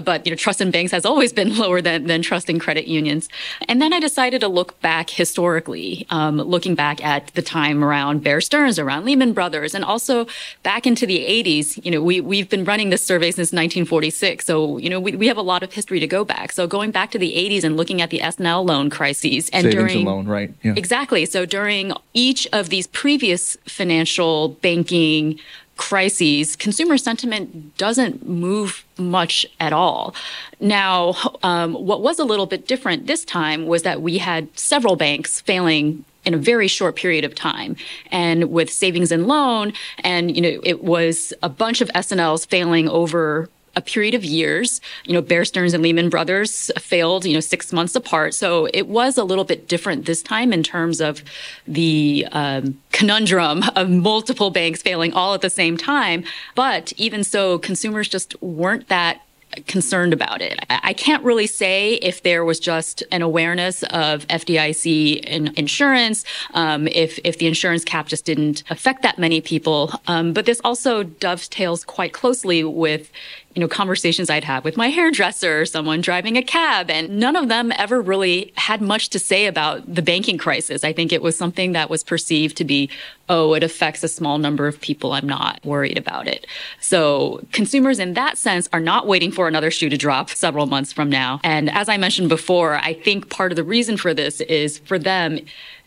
but 0.04 0.26
you 0.26 0.32
know, 0.32 0.36
trust 0.36 0.62
in 0.62 0.72
banks 0.72 0.92
has 0.92 1.06
always 1.06 1.34
been 1.34 1.58
lower 1.58 1.82
than, 1.82 2.06
than 2.06 2.22
trust 2.22 2.50
in 2.50 2.60
credit 2.60 2.88
unions. 2.88 3.30
And 3.68 3.82
then 3.82 3.94
I 3.94 4.00
decided 4.00 4.42
to 4.42 4.48
look 4.48 4.80
back 4.82 5.10
historically, 5.10 6.06
um, 6.10 6.38
looking 6.38 6.76
back 6.76 7.04
at 7.04 7.28
the 7.36 7.42
time 7.42 7.84
around 7.84 8.24
Bear 8.24 8.42
Stearns, 8.42 8.80
around 8.80 9.06
Lehman 9.06 9.34
Brothers, 9.34 9.74
and 9.74 9.84
also 9.84 10.28
back 10.64 10.86
into 10.86 11.06
the 11.06 11.20
80s. 11.20 11.84
You 11.84 11.92
know, 11.92 12.02
we, 12.02 12.22
we've 12.22 12.50
been 12.50 12.66
running 12.66 12.90
this 12.90 13.04
survey 13.04 13.32
since 13.32 13.52
1946. 13.52 14.46
So, 14.46 14.78
you 14.78 14.90
know, 14.90 15.00
we, 15.00 15.16
we 15.16 15.28
have 15.28 15.38
a 15.38 15.42
lot 15.42 15.64
of 15.64 15.74
history 15.74 16.00
to 16.00 16.08
go 16.08 16.24
back. 16.24 16.52
So 16.52 16.68
going 16.68 16.92
back 16.92 17.12
to 17.12 17.20
the 17.20 17.34
80s 17.34 17.64
and 17.64 17.78
looking 17.78 18.02
at 18.02 18.10
the 18.10 18.22
S&L 18.22 18.66
loan 18.66 18.90
crises 18.90 19.50
and 19.50 19.64
Savings 19.64 19.76
during 19.76 20.06
loan, 20.06 20.28
right? 20.28 20.54
Yeah. 20.64 20.74
Exactly. 20.76 21.26
So 21.26 21.46
during 21.46 21.94
each 22.14 22.48
of 22.54 22.70
these 22.70 22.88
previous 22.88 23.58
financial 23.66 24.50
banking 24.50 25.40
crises, 25.78 26.56
consumer 26.56 26.98
sentiment 26.98 27.78
doesn't 27.78 28.28
move 28.28 28.86
much 28.98 29.46
at 29.60 29.74
all. 29.74 30.16
Now, 30.60 31.16
um, 31.44 31.74
what 31.74 32.02
was 32.02 32.20
a 32.20 32.24
little 32.24 32.46
bit 32.46 32.68
different 32.68 33.08
this 33.08 33.26
time 33.26 33.66
was 33.68 33.84
that 33.84 34.02
we 34.02 34.18
had 34.18 34.48
several 34.58 34.96
banks 34.96 35.42
failing 35.42 36.06
in 36.26 36.34
a 36.34 36.38
very 36.38 36.68
short 36.68 36.96
period 36.96 37.24
of 37.24 37.36
time 37.36 37.76
and 38.12 38.52
with 38.52 38.72
savings 38.72 39.12
and 39.12 39.28
loan 39.28 39.72
and 40.00 40.36
you 40.36 40.42
know 40.42 40.60
it 40.64 40.84
was 40.84 41.34
a 41.44 41.50
bunch 41.50 41.82
of 41.82 41.92
S&Ls 41.94 42.46
failing 42.46 42.90
over 42.90 43.48
a 43.76 43.82
period 43.82 44.14
of 44.14 44.24
years. 44.24 44.82
You 45.06 45.14
know, 45.14 45.22
Bear 45.22 45.46
Stearns 45.46 45.74
and 45.74 45.84
Lehman 45.84 46.10
Brothers 46.10 46.72
failed, 46.78 47.26
you 47.26 47.34
know, 47.34 47.40
six 47.40 47.74
months 47.74 47.96
apart. 47.96 48.34
So 48.34 48.68
it 48.74 48.88
was 48.88 49.18
a 49.18 49.24
little 49.24 49.44
bit 49.44 49.68
different 49.68 50.06
this 50.06 50.22
time 50.22 50.54
in 50.54 50.64
terms 50.64 51.02
of 51.02 51.24
the 51.68 52.28
um, 52.32 52.80
conundrum 52.92 53.64
of 53.76 53.90
multiple 53.90 54.50
banks 54.50 54.82
failing 54.82 55.14
all 55.14 55.34
at 55.34 55.42
the 55.42 55.50
same 55.50 55.78
time. 55.78 56.24
But 56.56 56.94
even 56.98 57.24
so, 57.24 57.60
consumers 57.60 58.08
just 58.08 58.42
weren't 58.42 58.88
that 58.88 59.22
concerned 59.68 60.14
about 60.14 60.42
it. 60.42 60.60
I 60.70 60.94
can't 60.94 61.24
really 61.24 61.48
say 61.48 61.94
if 61.96 62.24
there 62.24 62.44
was 62.44 62.60
just 62.60 63.04
an 63.12 63.22
awareness 63.22 63.84
of 63.84 64.28
FDIC 64.28 65.24
in 65.26 65.54
insurance, 65.56 66.24
um, 66.54 66.88
if 66.88 67.20
if 67.24 67.38
the 67.38 67.48
insurance 67.48 67.84
cap 67.84 68.08
just 68.08 68.26
didn't 68.26 68.64
affect 68.70 69.02
that 69.04 69.18
many 69.18 69.42
people. 69.42 69.92
Um, 70.08 70.34
but 70.34 70.46
this 70.46 70.60
also 70.64 71.04
dovetails 71.04 71.84
quite 71.86 72.14
closely 72.14 72.64
with 72.64 73.12
you 73.56 73.62
know, 73.62 73.70
conversations 73.70 74.30
I'd 74.30 74.44
have 74.44 74.66
with 74.66 74.76
my 74.76 74.90
hairdresser 74.90 75.62
or 75.62 75.66
someone 75.66 76.02
driving 76.02 76.36
a 76.36 76.44
cab. 76.44 76.90
And 76.90 77.18
none 77.18 77.38
of 77.38 77.48
them 77.48 77.72
ever 77.78 78.02
really 78.02 78.52
had 78.58 78.82
much 78.82 79.10
to 79.10 79.20
say 79.20 79.46
about 79.46 79.96
the 79.96 80.02
banking 80.02 80.38
crisis. 80.38 80.84
I 80.84 80.92
think 80.92 81.14
it 81.14 81.22
was 81.22 81.38
something 81.38 81.72
that 81.72 81.90
was 81.90 82.04
perceived 82.04 82.58
to 82.58 82.66
be, 82.66 82.90
oh, 83.30 83.54
it 83.54 83.64
affects 83.64 84.04
a 84.04 84.10
small 84.10 84.40
number 84.40 84.68
of 84.68 84.82
people. 84.82 85.14
I'm 85.14 85.28
not 85.28 85.64
worried 85.64 85.98
about 85.98 86.28
it. 86.28 86.46
So 86.82 87.46
consumers 87.54 87.98
in 87.98 88.14
that 88.16 88.38
sense 88.38 88.68
are 88.74 88.82
not 88.82 89.08
waiting 89.08 89.32
for 89.32 89.48
another 89.48 89.72
shoe 89.72 89.90
to 89.90 89.98
drop 89.98 90.30
several 90.32 90.66
months 90.66 90.92
from 90.92 91.10
now. 91.10 91.40
And 91.42 91.72
as 91.72 91.88
I 91.88 91.96
mentioned 91.96 92.28
before, 92.28 92.76
I 92.76 92.94
think 92.94 93.30
part 93.30 93.54
of 93.54 93.56
the 93.56 93.64
reason 93.64 93.96
for 93.96 94.14
this 94.14 94.42
is 94.42 94.80
for 94.80 95.00
them, 95.00 95.40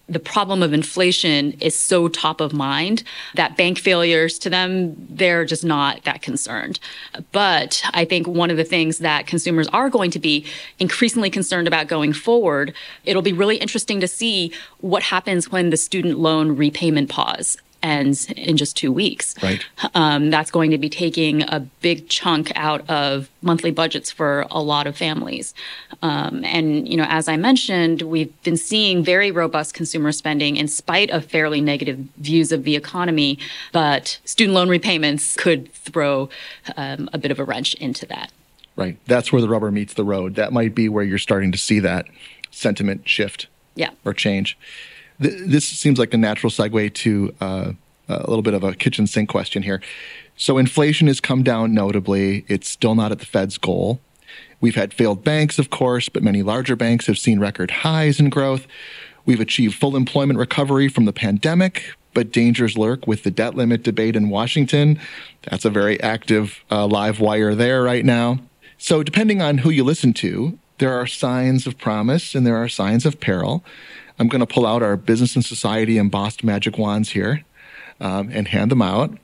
the 0.08 0.18
problem 0.18 0.62
of 0.62 0.72
inflation 0.72 1.52
is 1.60 1.74
so 1.74 2.08
top 2.08 2.40
of 2.40 2.52
mind 2.52 3.02
that 3.34 3.56
bank 3.56 3.78
failures 3.78 4.38
to 4.38 4.50
them, 4.50 4.94
they're 5.10 5.44
just 5.44 5.64
not 5.64 6.02
that 6.04 6.22
concerned. 6.22 6.80
But 7.32 7.82
I 7.92 8.04
think 8.04 8.26
one 8.26 8.50
of 8.50 8.56
the 8.56 8.64
things 8.64 8.98
that 8.98 9.26
consumers 9.26 9.68
are 9.68 9.90
going 9.90 10.10
to 10.12 10.18
be 10.18 10.46
increasingly 10.78 11.30
concerned 11.30 11.68
about 11.68 11.88
going 11.88 12.12
forward, 12.12 12.74
it'll 13.04 13.22
be 13.22 13.32
really 13.32 13.56
interesting 13.56 14.00
to 14.00 14.08
see 14.08 14.52
what 14.80 15.02
happens 15.02 15.50
when 15.50 15.70
the 15.70 15.76
student 15.76 16.18
loan 16.18 16.56
repayment 16.56 17.10
pause 17.10 17.58
ends 17.82 18.30
in 18.32 18.56
just 18.56 18.76
two 18.76 18.92
weeks. 18.92 19.34
Right. 19.42 19.64
Um, 19.94 20.30
that's 20.30 20.50
going 20.50 20.70
to 20.70 20.78
be 20.78 20.88
taking 20.88 21.42
a 21.42 21.60
big 21.80 22.08
chunk 22.08 22.52
out 22.56 22.88
of 22.90 23.28
monthly 23.42 23.70
budgets 23.70 24.10
for 24.10 24.46
a 24.50 24.60
lot 24.60 24.86
of 24.86 24.96
families. 24.96 25.54
Um, 26.02 26.44
and, 26.44 26.88
you 26.88 26.96
know, 26.96 27.06
as 27.08 27.28
I 27.28 27.36
mentioned, 27.36 28.02
we've 28.02 28.42
been 28.42 28.56
seeing 28.56 29.04
very 29.04 29.30
robust 29.30 29.74
consumer 29.74 30.12
spending 30.12 30.56
in 30.56 30.68
spite 30.68 31.10
of 31.10 31.24
fairly 31.24 31.60
negative 31.60 31.98
views 32.16 32.52
of 32.52 32.64
the 32.64 32.76
economy, 32.76 33.38
but 33.72 34.18
student 34.24 34.54
loan 34.54 34.68
repayments 34.68 35.36
could 35.36 35.72
throw 35.72 36.28
um, 36.76 37.08
a 37.12 37.18
bit 37.18 37.30
of 37.30 37.38
a 37.38 37.44
wrench 37.44 37.74
into 37.74 38.06
that. 38.06 38.32
Right. 38.76 38.96
That's 39.06 39.32
where 39.32 39.42
the 39.42 39.48
rubber 39.48 39.70
meets 39.70 39.94
the 39.94 40.04
road. 40.04 40.36
That 40.36 40.52
might 40.52 40.74
be 40.74 40.88
where 40.88 41.04
you're 41.04 41.18
starting 41.18 41.52
to 41.52 41.58
see 41.58 41.80
that 41.80 42.06
sentiment 42.50 43.08
shift 43.08 43.48
yeah. 43.74 43.90
or 44.04 44.12
change 44.12 44.56
this 45.18 45.66
seems 45.66 45.98
like 45.98 46.14
a 46.14 46.16
natural 46.16 46.50
segue 46.50 46.94
to 46.94 47.34
uh, 47.40 47.72
a 48.08 48.28
little 48.28 48.42
bit 48.42 48.54
of 48.54 48.64
a 48.64 48.74
kitchen 48.74 49.06
sink 49.06 49.28
question 49.28 49.62
here. 49.62 49.80
So 50.36 50.58
inflation 50.58 51.08
has 51.08 51.20
come 51.20 51.42
down 51.42 51.74
notably. 51.74 52.44
It's 52.48 52.68
still 52.68 52.94
not 52.94 53.12
at 53.12 53.18
the 53.18 53.26
Fed's 53.26 53.58
goal. 53.58 54.00
We've 54.60 54.74
had 54.74 54.94
failed 54.94 55.24
banks, 55.24 55.58
of 55.58 55.70
course, 55.70 56.08
but 56.08 56.22
many 56.22 56.42
larger 56.42 56.76
banks 56.76 57.06
have 57.06 57.18
seen 57.18 57.38
record 57.38 57.70
highs 57.70 58.18
in 58.18 58.28
growth. 58.28 58.66
We've 59.24 59.40
achieved 59.40 59.74
full 59.74 59.94
employment 59.94 60.38
recovery 60.38 60.88
from 60.88 61.04
the 61.04 61.12
pandemic, 61.12 61.94
but 62.14 62.32
dangers 62.32 62.78
lurk 62.78 63.06
with 63.06 63.22
the 63.22 63.30
debt 63.30 63.54
limit 63.54 63.82
debate 63.82 64.16
in 64.16 64.30
Washington. 64.30 64.98
That's 65.48 65.64
a 65.64 65.70
very 65.70 66.00
active 66.02 66.64
uh, 66.70 66.86
live 66.86 67.20
wire 67.20 67.54
there 67.54 67.82
right 67.82 68.04
now. 68.04 68.38
So, 68.78 69.02
depending 69.02 69.42
on 69.42 69.58
who 69.58 69.70
you 69.70 69.84
listen 69.84 70.12
to, 70.14 70.58
there 70.78 70.98
are 70.98 71.06
signs 71.06 71.66
of 71.66 71.78
promise 71.78 72.34
and 72.34 72.46
there 72.46 72.56
are 72.56 72.68
signs 72.68 73.04
of 73.04 73.20
peril. 73.20 73.64
I'm 74.18 74.28
going 74.28 74.40
to 74.40 74.46
pull 74.46 74.66
out 74.66 74.82
our 74.82 74.96
business 74.96 75.36
and 75.36 75.44
society 75.44 75.98
embossed 75.98 76.42
magic 76.42 76.76
wands 76.78 77.10
here 77.10 77.44
um, 78.00 78.30
and 78.32 78.48
hand 78.48 78.70
them 78.70 78.82
out. 78.82 79.16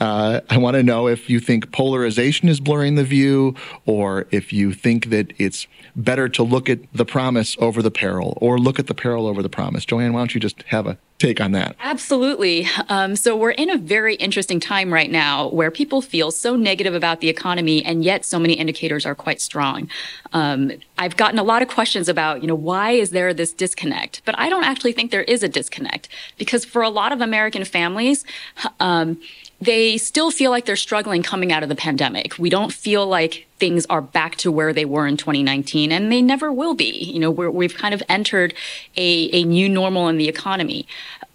Uh, 0.00 0.40
I 0.48 0.58
want 0.58 0.76
to 0.76 0.82
know 0.82 1.08
if 1.08 1.28
you 1.28 1.40
think 1.40 1.72
polarization 1.72 2.48
is 2.48 2.60
blurring 2.60 2.94
the 2.94 3.04
view, 3.04 3.54
or 3.86 4.26
if 4.30 4.52
you 4.52 4.72
think 4.72 5.10
that 5.10 5.32
it's 5.38 5.66
better 5.96 6.28
to 6.28 6.42
look 6.42 6.68
at 6.68 6.78
the 6.92 7.04
promise 7.04 7.56
over 7.58 7.82
the 7.82 7.90
peril, 7.90 8.38
or 8.40 8.58
look 8.58 8.78
at 8.78 8.86
the 8.86 8.94
peril 8.94 9.26
over 9.26 9.42
the 9.42 9.48
promise. 9.48 9.84
Joanne, 9.84 10.12
why 10.12 10.20
don't 10.20 10.34
you 10.34 10.40
just 10.40 10.62
have 10.64 10.86
a 10.86 10.98
take 11.18 11.40
on 11.40 11.50
that? 11.50 11.74
Absolutely. 11.80 12.68
Um, 12.88 13.16
so 13.16 13.36
we're 13.36 13.50
in 13.50 13.70
a 13.70 13.76
very 13.76 14.14
interesting 14.16 14.60
time 14.60 14.92
right 14.92 15.10
now 15.10 15.48
where 15.48 15.70
people 15.70 16.00
feel 16.00 16.30
so 16.30 16.54
negative 16.54 16.94
about 16.94 17.20
the 17.20 17.28
economy, 17.28 17.84
and 17.84 18.04
yet 18.04 18.24
so 18.24 18.38
many 18.38 18.54
indicators 18.54 19.04
are 19.04 19.16
quite 19.16 19.40
strong. 19.40 19.90
Um, 20.32 20.70
I've 20.96 21.16
gotten 21.16 21.40
a 21.40 21.42
lot 21.42 21.60
of 21.60 21.68
questions 21.68 22.08
about, 22.08 22.40
you 22.42 22.46
know, 22.46 22.54
why 22.54 22.92
is 22.92 23.10
there 23.10 23.34
this 23.34 23.52
disconnect? 23.52 24.22
But 24.24 24.38
I 24.38 24.48
don't 24.48 24.64
actually 24.64 24.92
think 24.92 25.10
there 25.10 25.22
is 25.22 25.42
a 25.42 25.48
disconnect 25.48 26.08
because 26.38 26.64
for 26.64 26.82
a 26.82 26.88
lot 26.88 27.10
of 27.10 27.20
American 27.20 27.64
families, 27.64 28.24
um, 28.78 29.20
they 29.60 29.98
still 29.98 30.30
feel 30.30 30.50
like 30.50 30.64
they're 30.64 30.76
struggling 30.76 31.22
coming 31.22 31.52
out 31.52 31.62
of 31.62 31.68
the 31.68 31.74
pandemic. 31.74 32.38
We 32.38 32.50
don't 32.50 32.72
feel 32.72 33.06
like 33.06 33.47
things 33.58 33.86
are 33.86 34.00
back 34.00 34.36
to 34.36 34.52
where 34.52 34.72
they 34.72 34.84
were 34.84 35.06
in 35.06 35.16
2019, 35.16 35.92
and 35.92 36.12
they 36.12 36.22
never 36.22 36.52
will 36.52 36.74
be. 36.74 36.90
You 36.90 37.20
know, 37.20 37.30
we 37.30 37.64
have 37.64 37.76
kind 37.76 37.94
of 37.94 38.02
entered 38.08 38.54
a, 38.96 39.30
a 39.32 39.44
new 39.44 39.68
normal 39.68 40.08
in 40.08 40.18
the 40.18 40.28
economy. 40.28 40.86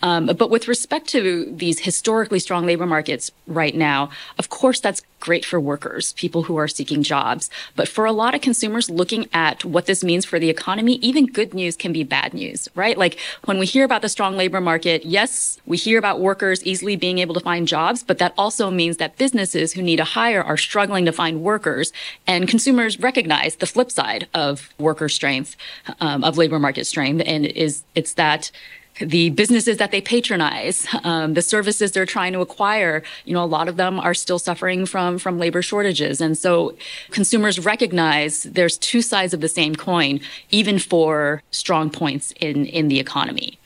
Um, 0.04 0.26
but 0.26 0.50
with 0.50 0.68
respect 0.68 1.08
to 1.10 1.50
these 1.56 1.80
historically 1.80 2.40
strong 2.40 2.66
labor 2.66 2.86
markets 2.86 3.32
right 3.48 3.74
now, 3.74 4.10
of 4.38 4.50
course, 4.50 4.82
that's 4.82 5.02
great 5.22 5.46
for 5.46 5.58
workers, 5.58 6.12
people 6.14 6.44
who 6.44 6.58
are 6.58 6.68
seeking 6.68 7.02
jobs. 7.02 7.50
But 7.78 7.88
for 7.88 8.04
a 8.04 8.12
lot 8.12 8.36
of 8.36 8.42
consumers 8.42 8.90
looking 8.90 9.30
at 9.32 9.64
what 9.64 9.86
this 9.86 10.04
means 10.04 10.26
for 10.26 10.38
the 10.38 10.50
economy, 10.50 10.96
even 10.96 11.26
good 11.26 11.54
news 11.54 11.78
can 11.78 11.94
be 11.94 12.04
bad 12.04 12.34
news, 12.34 12.68
right? 12.76 12.98
Like 12.98 13.18
when 13.46 13.58
we 13.58 13.66
hear 13.66 13.86
about 13.86 14.02
the 14.02 14.10
strong 14.10 14.36
labor 14.36 14.60
market, 14.60 15.06
yes, 15.06 15.62
we 15.66 15.78
hear 15.78 15.98
about 15.98 16.20
workers 16.20 16.62
easily 16.66 16.98
being 16.98 17.20
able 17.20 17.34
to 17.36 17.40
find 17.40 17.66
jobs, 17.66 18.04
but 18.04 18.18
that 18.18 18.34
also 18.38 18.70
means 18.70 18.98
that 18.98 19.18
businesses 19.18 19.72
who 19.72 19.82
need 19.82 19.96
to 19.96 20.04
hire 20.04 20.44
are 20.44 20.58
struggling 20.58 21.06
to 21.06 21.14
find 21.14 21.42
workers. 21.42 21.94
And 22.28 22.48
consumers 22.48 23.00
recognize 23.00 23.58
the 23.58 23.66
flip 23.66 23.92
side 23.92 24.28
of 24.34 24.74
worker 24.80 25.10
strength, 25.10 25.56
um, 26.00 26.24
of 26.24 26.38
labor 26.38 26.60
market 26.60 26.86
strength, 26.86 27.24
and 27.26 27.46
is 27.46 27.84
it's 27.96 28.14
that 28.14 28.52
the 29.00 29.32
businesses 29.32 29.78
that 29.78 29.92
they 29.92 30.02
patronize, 30.02 30.88
um, 31.04 31.34
the 31.34 31.42
services 31.42 31.92
they're 31.92 32.06
trying 32.06 32.34
to 32.34 32.42
acquire, 32.42 33.04
you 33.26 33.34
know, 33.34 33.44
a 33.44 33.46
lot 33.46 33.68
of 33.68 33.76
them 33.76 34.00
are 34.00 34.14
still 34.14 34.40
suffering 34.40 34.86
from 34.86 35.18
from 35.18 35.40
labor 35.40 35.62
shortages, 35.62 36.22
and 36.22 36.38
so 36.38 36.76
consumers 37.12 37.60
recognize 37.60 38.44
there's 38.44 38.78
two 38.78 39.02
sides 39.02 39.34
of 39.34 39.42
the 39.42 39.50
same 39.50 39.76
coin, 39.76 40.20
even 40.52 40.80
for 40.80 41.42
strong 41.52 41.90
points 41.90 42.34
in 42.40 42.66
in 42.66 42.88
the 42.88 43.00
economy. 43.00 43.58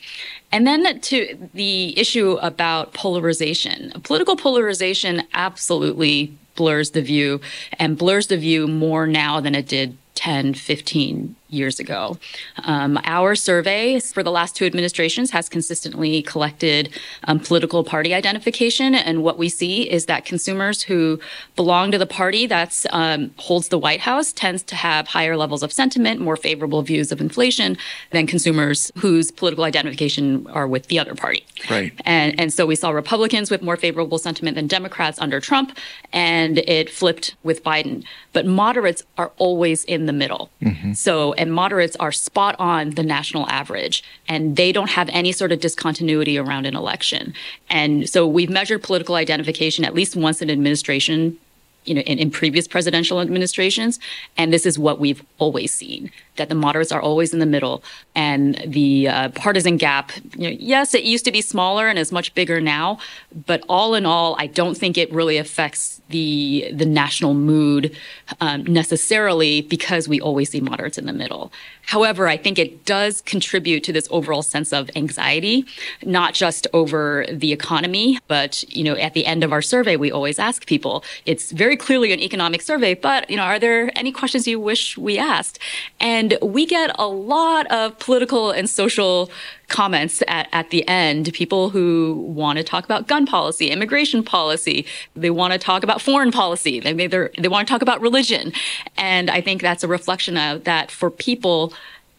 And 0.52 0.66
then 0.66 1.02
to 1.02 1.50
the 1.54 2.00
issue 2.00 2.38
about 2.42 2.94
polarization, 2.94 3.92
political 4.04 4.38
polarization 4.38 5.24
absolutely 5.34 6.38
blurs 6.58 6.92
the 6.92 7.02
view 7.02 7.40
and 7.80 7.98
blurs 7.98 8.28
the 8.28 8.38
view 8.38 8.68
more 8.68 9.08
now 9.08 9.40
than 9.40 9.56
it 9.56 9.70
did 9.70 9.98
10, 10.16 10.56
15 10.56 11.37
years 11.50 11.80
ago. 11.80 12.18
Um, 12.64 13.00
our 13.04 13.36
survey 13.36 14.00
for 14.00 14.24
the 14.24 14.32
last 14.32 14.56
two 14.56 14.66
administrations 14.66 15.32
has 15.32 15.50
consistently 15.50 16.22
collected 16.22 16.90
um, 17.26 17.40
political 17.40 17.84
party 17.84 18.14
identification, 18.14 18.96
and 18.96 19.24
what 19.24 19.38
we 19.38 19.50
see 19.50 19.90
is 19.90 20.06
that 20.06 20.26
consumers 20.26 20.84
who 20.84 21.20
belong 21.56 21.92
to 21.92 21.98
the 21.98 22.06
party 22.06 22.46
that 22.48 22.86
um, 22.92 23.32
holds 23.38 23.70
the 23.70 23.78
White 23.78 24.02
House 24.02 24.32
tends 24.32 24.64
to 24.64 24.76
have 24.76 25.08
higher 25.08 25.38
levels 25.38 25.64
of 25.64 25.72
sentiment, 25.72 26.20
more 26.20 26.36
favorable 26.36 26.82
views 26.82 27.12
of 27.12 27.22
inflation 27.22 27.78
than 28.12 28.28
consumers 28.28 28.92
whose 28.98 29.32
political 29.32 29.64
identification 29.64 30.48
are 30.48 30.68
with 30.68 30.88
the 30.88 31.00
other 31.00 31.16
party. 31.16 31.46
Right. 31.70 31.94
And 32.06 32.40
and 32.40 32.54
so 32.54 32.66
we 32.66 32.76
saw 32.76 32.90
Republicans 32.90 33.50
with 33.50 33.62
more 33.62 33.78
favorable 33.78 34.18
sentiment 34.18 34.56
than 34.56 34.68
Democrats 34.68 35.20
under 35.20 35.40
Trump, 35.40 35.78
and 36.14 36.60
it 36.60 36.90
flipped 36.90 37.36
with 37.44 37.64
Biden. 37.64 38.04
But 38.34 38.46
moderates 38.46 39.04
are 39.18 39.32
always 39.38 39.84
in 39.86 40.06
the 40.06 40.14
middle. 40.14 40.50
Mm-hmm. 40.62 40.94
So 40.94 41.34
and 41.38 41.54
moderates 41.54 41.96
are 41.98 42.12
spot 42.12 42.56
on 42.60 42.92
the 42.92 43.04
national 43.04 43.48
average, 43.50 44.04
and 44.28 44.56
they 44.56 44.72
don't 44.72 44.90
have 44.90 45.10
any 45.12 45.32
sort 45.32 45.52
of 45.52 45.60
discontinuity 45.60 46.38
around 46.38 46.66
an 46.66 46.76
election. 46.76 47.34
And 47.70 48.10
so 48.10 48.28
we've 48.28 48.50
measured 48.50 48.84
political 48.84 49.16
identification 49.16 49.86
at 49.86 49.94
least 49.94 50.16
once 50.16 50.42
in 50.42 50.50
administration 50.50 51.38
you 51.86 51.94
know, 51.94 52.02
in, 52.02 52.20
in, 52.20 52.30
previous 52.30 52.68
presidential 52.68 53.22
administrations. 53.22 53.98
And 54.36 54.52
this 54.52 54.66
is 54.66 54.78
what 54.78 55.00
we've 55.00 55.24
always 55.38 55.74
seen 55.74 56.12
that 56.38 56.50
the 56.50 56.56
moderates 56.56 56.92
are 56.92 57.02
always 57.02 57.34
in 57.34 57.40
the 57.40 57.46
middle. 57.46 57.84
And 58.16 58.62
the 58.66 59.08
uh, 59.08 59.30
partisan 59.30 59.78
gap, 59.78 60.12
you 60.36 60.50
know, 60.50 60.58
yes, 60.60 60.94
it 60.94 61.04
used 61.04 61.26
to 61.26 61.32
be 61.32 61.42
smaller 61.42 61.88
and 61.88 62.00
is 62.00 62.12
much 62.12 62.34
bigger 62.34 62.62
now. 62.62 63.00
But 63.46 63.64
all 63.70 63.94
in 63.96 64.06
all, 64.06 64.36
I 64.40 64.48
don't 64.48 64.76
think 64.76 64.98
it 64.98 65.12
really 65.12 65.38
affects 65.38 66.02
the 66.10 66.70
the 66.74 66.86
national 66.86 67.34
mood 67.34 67.96
um, 68.40 68.64
necessarily 68.64 69.62
because 69.62 70.08
we 70.08 70.22
always 70.22 70.50
see 70.50 70.62
moderates 70.62 70.98
in 70.98 71.06
the 71.06 71.14
middle. 71.14 71.52
However, 71.88 72.28
I 72.28 72.38
think 72.38 72.60
it 72.60 72.86
does 72.86 73.22
contribute 73.22 73.84
to 73.86 73.94
this 73.94 74.08
overall 74.12 74.42
sense 74.42 74.74
of 74.74 74.90
anxiety, 74.96 75.66
not 76.04 76.34
just 76.34 76.68
over 76.74 77.26
the 77.32 77.54
economy, 77.54 78.20
but 78.28 78.64
you 78.76 78.84
know, 78.84 78.96
at 78.96 79.14
the 79.14 79.26
end 79.26 79.44
of 79.44 79.52
our 79.54 79.62
survey, 79.62 79.96
we 79.96 80.12
always 80.12 80.40
ask 80.40 80.66
people. 80.66 81.04
It's 81.26 81.52
very 81.52 81.78
clearly 81.78 82.12
an 82.12 82.20
economic 82.20 82.62
survey, 82.62 82.94
but 82.94 83.30
you 83.30 83.38
know, 83.38 83.44
are 83.44 83.60
there 83.60 83.92
any 83.96 84.12
questions 84.12 84.48
you 84.48 84.60
wish 84.60 84.98
we 84.98 85.18
asked? 85.18 85.60
And 86.00 86.27
we 86.42 86.66
get 86.66 86.92
a 87.00 87.08
lot 87.08 87.68
of 87.68 87.98
political 88.00 88.52
and 88.52 88.70
social 88.70 89.30
comments 89.68 90.24
at, 90.28 90.48
at 90.52 90.70
the 90.70 90.88
end, 90.88 91.32
people 91.34 91.70
who 91.70 92.26
want 92.28 92.58
to 92.58 92.64
talk 92.64 92.86
about 92.86 93.08
gun 93.08 93.26
policy, 93.26 93.70
immigration 93.70 94.24
policy, 94.24 94.86
they 95.16 95.30
want 95.30 95.54
to 95.54 95.60
talk 95.60 95.84
about 95.84 96.02
foreign 96.02 96.32
policy, 96.32 96.80
they, 96.80 96.94
they 96.94 97.48
want 97.48 97.68
to 97.68 97.72
talk 97.72 97.82
about 97.82 98.02
religion. 98.02 98.54
And 98.98 99.30
I 99.30 99.42
think 99.42 99.62
that's 99.62 99.84
a 99.84 99.88
reflection 99.88 100.38
of 100.38 100.64
that 100.64 100.92
for 100.92 101.12
people, 101.12 101.74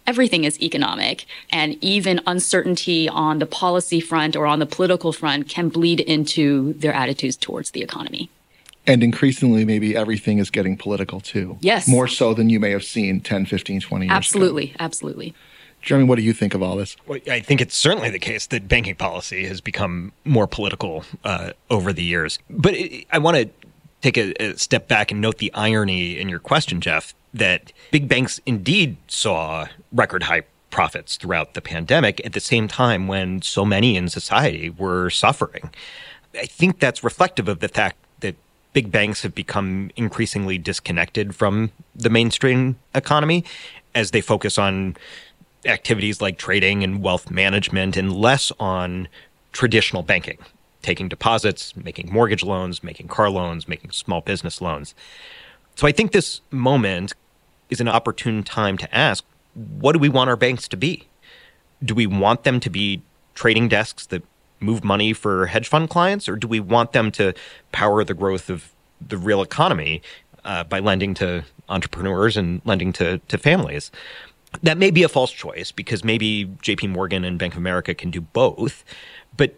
everything 0.07 0.45
is 0.45 0.61
economic 0.61 1.27
and 1.51 1.77
even 1.83 2.21
uncertainty 2.27 3.09
on 3.09 3.39
the 3.39 3.47
policy 3.47 4.01
front 4.01 4.37
or 4.37 4.47
on 4.47 4.59
the 4.59 4.67
political 4.67 5.13
front 5.13 5.49
can 5.49 5.69
bleed 5.69 6.01
into 6.01 6.73
their 6.75 6.93
attitudes 6.93 7.37
towards 7.37 7.73
the 7.73 7.83
economy. 7.83 8.31
And 8.89 9.05
increasingly, 9.05 9.65
maybe 9.65 9.95
everything 9.95 10.39
is 10.39 10.51
getting 10.51 10.77
political 10.77 11.21
too. 11.21 11.59
Yes. 11.61 11.87
More 11.87 12.09
so 12.09 12.35
than 12.35 12.49
you 12.49 12.59
may 12.59 12.71
have 12.71 12.85
seen 12.85 13.21
10, 13.21 13.47
15, 13.47 13.83
20 13.83 14.07
years 14.07 14.13
absolutely, 14.13 14.65
ago. 14.65 14.77
Absolutely. 14.81 15.29
Absolutely. 15.29 15.35
Jeremy, 15.81 16.07
what 16.07 16.17
do 16.17 16.23
you 16.23 16.33
think 16.33 16.55
of 16.55 16.63
all 16.63 16.77
this? 16.77 16.97
Well, 17.07 17.21
I 17.31 17.41
think 17.41 17.61
it's 17.61 17.77
certainly 17.77 18.11
the 18.11 18.19
case 18.19 18.47
that 18.47 18.67
banking 18.67 18.97
policy 18.97 19.47
has 19.47 19.61
become 19.61 20.13
more 20.25 20.47
political 20.47 21.05
uh, 21.23 21.53
over 21.71 21.93
the 21.93 22.03
years. 22.03 22.39
But 22.51 22.75
it, 22.75 23.07
I 23.13 23.19
want 23.19 23.37
to 23.37 23.51
take 24.01 24.17
a, 24.17 24.33
a 24.43 24.57
step 24.57 24.89
back 24.89 25.13
and 25.13 25.21
note 25.21 25.39
the 25.39 25.53
irony 25.55 26.19
in 26.19 26.29
your 26.29 26.41
question, 26.41 26.81
Jeff, 26.81 27.15
that 27.35 27.73
big 27.91 28.09
banks 28.09 28.41
indeed 28.47 28.97
saw 29.07 29.67
record 29.93 30.25
high 30.25 30.43
profits 30.71 31.17
throughout 31.17 31.55
the 31.55 31.61
pandemic 31.61 32.25
at 32.25 32.33
the 32.33 32.41
same 32.41 32.69
time 32.69 33.07
when 33.07 33.43
so 33.43 33.65
many 33.65 33.97
in 33.97 34.09
society 34.09 34.71
were 34.71 35.11
suffering. 35.11 35.71
I 36.35 36.47
think 36.47 36.79
that's 36.79 37.03
reflective 37.03 37.49
of 37.49 37.61
the 37.61 37.69
fact 37.69 37.97
that 37.97 38.08
big 38.79 38.93
banks 38.93 39.23
have 39.23 39.35
become 39.35 39.91
increasingly 39.97 40.57
disconnected 40.57 41.35
from 41.35 41.73
the 41.97 42.09
mainstream 42.09 42.79
economy 42.95 43.45
as 43.93 44.13
they 44.13 44.21
focus 44.21 44.57
on 44.57 44.97
activities 45.65 46.21
like 46.21 46.39
trading 46.39 46.85
and 46.85 47.03
wealth 47.03 47.29
management 47.29 47.97
and 47.97 48.15
less 48.15 48.53
on 48.61 49.09
traditional 49.51 50.05
banking, 50.05 50.39
taking 50.81 51.09
deposits, 51.09 51.77
making 51.77 52.13
mortgage 52.13 52.45
loans, 52.45 52.85
making 52.85 53.09
car 53.09 53.29
loans, 53.29 53.67
making 53.67 53.91
small 53.91 54.21
business 54.21 54.61
loans. 54.61 54.95
So 55.75 55.89
I 55.89 55.91
think 55.91 56.13
this 56.13 56.41
moment 56.53 57.15
is 57.71 57.81
an 57.81 57.89
opportune 57.89 58.45
time 58.45 58.79
to 58.79 58.97
ask 58.97 59.25
what 59.81 59.93
do 59.93 59.99
we 59.99 60.09
want 60.09 60.31
our 60.31 60.37
banks 60.37 60.69
to 60.69 60.77
be? 60.77 61.09
Do 61.85 61.97
we 61.97 62.07
want 62.07 62.45
them 62.45 62.61
to 62.61 62.71
be 62.71 63.03
trading 63.35 63.67
desks 63.67 64.07
that 64.07 64.23
move 64.61 64.85
money 64.85 65.13
for 65.13 65.47
hedge 65.47 65.69
fund 65.69 65.91
clients, 65.91 66.29
or 66.29 66.37
do 66.37 66.47
we 66.47 66.61
want 66.61 66.93
them 66.93 67.11
to 67.13 67.35
power 67.73 68.05
the 68.05 68.15
growth 68.15 68.51
of 68.51 68.73
the 69.07 69.17
real 69.17 69.43
economy 69.43 70.03
uh, 70.45 70.65
by 70.65 70.79
lending 70.81 71.15
to 71.15 71.45
entrepreneurs 71.69 72.37
and 72.37 72.61
lending 72.65 72.93
to, 72.93 73.19
to 73.29 73.39
families? 73.39 73.91
that 74.63 74.79
may 74.79 74.91
be 74.91 75.03
a 75.03 75.09
false 75.09 75.31
choice 75.31 75.73
because 75.73 76.05
maybe 76.05 76.47
JP 76.63 76.91
Morgan 76.91 77.25
and 77.25 77.39
Bank 77.39 77.55
of 77.55 77.59
America 77.59 77.95
can 77.95 78.11
do 78.11 78.21
both. 78.21 78.85
But 79.37 79.55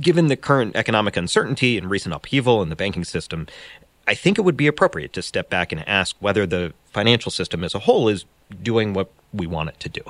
given 0.00 0.26
the 0.26 0.36
current 0.36 0.76
economic 0.76 1.16
uncertainty 1.16 1.78
and 1.78 1.90
recent 1.90 2.14
upheaval 2.14 2.62
in 2.62 2.68
the 2.68 2.76
banking 2.76 3.04
system, 3.04 3.46
I 4.06 4.14
think 4.14 4.38
it 4.38 4.42
would 4.42 4.56
be 4.56 4.66
appropriate 4.66 5.12
to 5.14 5.22
step 5.22 5.50
back 5.50 5.72
and 5.72 5.86
ask 5.88 6.16
whether 6.20 6.46
the 6.46 6.72
financial 6.84 7.30
system 7.30 7.64
as 7.64 7.74
a 7.74 7.80
whole 7.80 8.08
is 8.08 8.24
doing 8.62 8.92
what 8.92 9.10
we 9.32 9.46
want 9.46 9.70
it 9.70 9.80
to 9.80 9.88
do. 9.88 10.02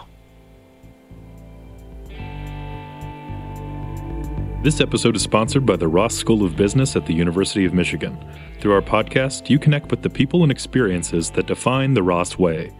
This 4.62 4.80
episode 4.80 5.14
is 5.14 5.22
sponsored 5.22 5.64
by 5.64 5.76
the 5.76 5.86
Ross 5.86 6.14
School 6.14 6.44
of 6.44 6.56
Business 6.56 6.96
at 6.96 7.06
the 7.06 7.14
University 7.14 7.64
of 7.64 7.74
Michigan. 7.74 8.18
Through 8.60 8.72
our 8.72 8.82
podcast, 8.82 9.48
you 9.48 9.58
connect 9.58 9.90
with 9.90 10.02
the 10.02 10.10
people 10.10 10.42
and 10.42 10.50
experiences 10.50 11.30
that 11.30 11.46
define 11.46 11.94
the 11.94 12.02
Ross 12.02 12.38
Way 12.38 12.72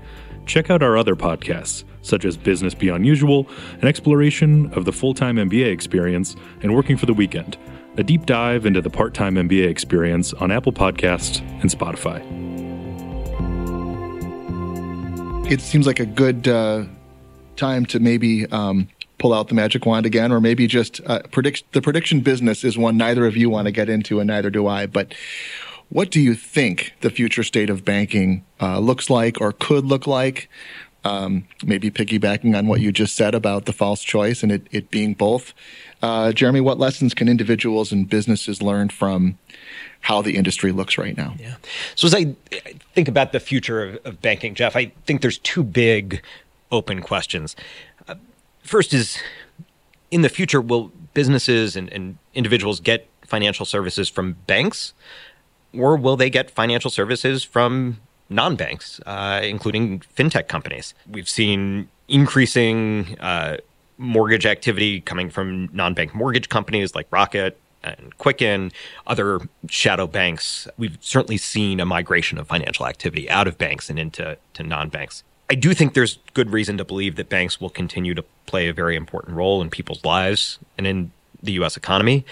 check 0.48 0.70
out 0.70 0.82
our 0.82 0.96
other 0.96 1.14
podcasts, 1.14 1.84
such 2.02 2.24
as 2.24 2.36
Business 2.36 2.74
Beyond 2.74 3.06
Usual, 3.06 3.46
an 3.80 3.86
exploration 3.86 4.72
of 4.72 4.84
the 4.86 4.92
full 4.92 5.14
time 5.14 5.36
MBA 5.36 5.70
experience, 5.70 6.34
and 6.62 6.74
Working 6.74 6.96
for 6.96 7.06
the 7.06 7.14
Weekend, 7.14 7.56
a 7.96 8.02
deep 8.02 8.26
dive 8.26 8.66
into 8.66 8.80
the 8.80 8.90
part 8.90 9.14
time 9.14 9.36
MBA 9.36 9.68
experience 9.68 10.32
on 10.34 10.50
Apple 10.50 10.72
Podcasts 10.72 11.40
and 11.60 11.70
Spotify. 11.70 12.18
It 15.50 15.60
seems 15.60 15.86
like 15.86 16.00
a 16.00 16.06
good 16.06 16.48
uh, 16.48 16.84
time 17.56 17.86
to 17.86 18.00
maybe 18.00 18.46
um, 18.46 18.88
pull 19.18 19.34
out 19.34 19.48
the 19.48 19.54
magic 19.54 19.84
wand 19.84 20.06
again, 20.06 20.32
or 20.32 20.40
maybe 20.40 20.66
just 20.66 21.00
uh, 21.06 21.20
predict. 21.30 21.72
The 21.72 21.82
prediction 21.82 22.20
business 22.20 22.64
is 22.64 22.78
one 22.78 22.96
neither 22.96 23.26
of 23.26 23.36
you 23.36 23.50
want 23.50 23.66
to 23.66 23.72
get 23.72 23.88
into, 23.88 24.20
and 24.20 24.28
neither 24.28 24.50
do 24.50 24.66
I. 24.66 24.86
But 24.86 25.14
what 25.88 26.10
do 26.10 26.20
you 26.20 26.34
think 26.34 26.92
the 27.00 27.10
future 27.10 27.42
state 27.42 27.70
of 27.70 27.84
banking 27.84 28.44
uh, 28.60 28.78
looks 28.78 29.08
like 29.08 29.40
or 29.40 29.52
could 29.52 29.84
look 29.84 30.06
like? 30.06 30.48
um, 31.04 31.46
maybe 31.64 31.90
piggybacking 31.90 32.56
on 32.56 32.66
what 32.66 32.80
you 32.80 32.92
just 32.92 33.16
said 33.16 33.34
about 33.34 33.66
the 33.66 33.72
false 33.72 34.02
choice 34.02 34.42
and 34.42 34.50
it, 34.50 34.66
it 34.70 34.90
being 34.90 35.14
both. 35.14 35.54
Uh, 36.02 36.32
Jeremy, 36.32 36.60
what 36.60 36.78
lessons 36.78 37.14
can 37.14 37.28
individuals 37.28 37.92
and 37.92 38.08
businesses 38.08 38.62
learn 38.62 38.88
from 38.88 39.38
how 40.00 40.22
the 40.22 40.36
industry 40.36 40.72
looks 40.72 40.98
right 40.98 41.16
now? 41.16 41.34
Yeah. 41.38 41.56
So 41.94 42.06
as 42.06 42.14
I 42.14 42.34
think 42.94 43.08
about 43.08 43.32
the 43.32 43.40
future 43.40 43.84
of, 43.84 44.06
of 44.06 44.22
banking, 44.22 44.54
Jeff, 44.54 44.76
I 44.76 44.92
think 45.06 45.22
there's 45.22 45.38
two 45.38 45.62
big 45.62 46.22
open 46.70 47.00
questions. 47.00 47.56
First 48.62 48.92
is 48.92 49.18
in 50.10 50.22
the 50.22 50.28
future, 50.28 50.60
will 50.60 50.92
businesses 51.14 51.76
and, 51.76 51.92
and 51.92 52.18
individuals 52.34 52.80
get 52.80 53.08
financial 53.26 53.66
services 53.66 54.08
from 54.08 54.34
banks, 54.46 54.94
or 55.74 55.96
will 55.96 56.16
they 56.16 56.30
get 56.30 56.50
financial 56.50 56.90
services 56.90 57.44
from 57.44 58.00
non 58.30 58.56
banks, 58.56 59.00
uh, 59.06 59.40
including 59.42 60.00
fintech 60.00 60.48
companies? 60.48 60.94
We've 61.08 61.28
seen 61.28 61.88
increasing 62.08 63.18
uh, 63.20 63.58
mortgage 63.98 64.46
activity 64.46 65.00
coming 65.00 65.30
from 65.30 65.68
non 65.72 65.94
bank 65.94 66.14
mortgage 66.14 66.48
companies 66.48 66.94
like 66.94 67.06
Rocket 67.10 67.58
and 67.82 68.16
Quicken, 68.18 68.72
other 69.06 69.40
shadow 69.68 70.06
banks. 70.06 70.66
We've 70.78 70.98
certainly 71.00 71.36
seen 71.36 71.80
a 71.80 71.86
migration 71.86 72.38
of 72.38 72.48
financial 72.48 72.86
activity 72.86 73.30
out 73.30 73.46
of 73.46 73.58
banks 73.58 73.90
and 73.90 73.98
into 73.98 74.38
to 74.54 74.62
non 74.62 74.88
banks. 74.88 75.22
I 75.50 75.54
do 75.54 75.72
think 75.72 75.94
there's 75.94 76.18
good 76.34 76.50
reason 76.50 76.76
to 76.78 76.84
believe 76.84 77.16
that 77.16 77.28
banks 77.28 77.60
will 77.60 77.70
continue 77.70 78.14
to 78.14 78.22
play 78.46 78.68
a 78.68 78.72
very 78.72 78.96
important 78.96 79.36
role 79.36 79.62
in 79.62 79.70
people's 79.70 80.04
lives 80.04 80.58
and 80.76 80.86
in 80.86 81.10
the 81.42 81.52
U.S. 81.52 81.76
economy. 81.76 82.24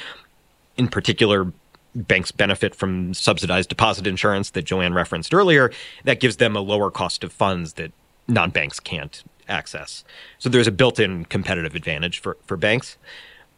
In 0.76 0.88
particular, 0.88 1.50
banks 1.94 2.30
benefit 2.30 2.74
from 2.74 3.14
subsidized 3.14 3.70
deposit 3.70 4.06
insurance 4.06 4.50
that 4.50 4.62
Joanne 4.62 4.92
referenced 4.92 5.32
earlier. 5.32 5.72
That 6.04 6.20
gives 6.20 6.36
them 6.36 6.54
a 6.54 6.60
lower 6.60 6.90
cost 6.90 7.24
of 7.24 7.32
funds 7.32 7.74
that 7.74 7.92
non 8.28 8.50
banks 8.50 8.80
can't 8.80 9.24
access. 9.48 10.04
So 10.38 10.48
there's 10.48 10.66
a 10.66 10.72
built 10.72 11.00
in 11.00 11.24
competitive 11.24 11.74
advantage 11.74 12.18
for, 12.18 12.36
for 12.44 12.56
banks. 12.56 12.98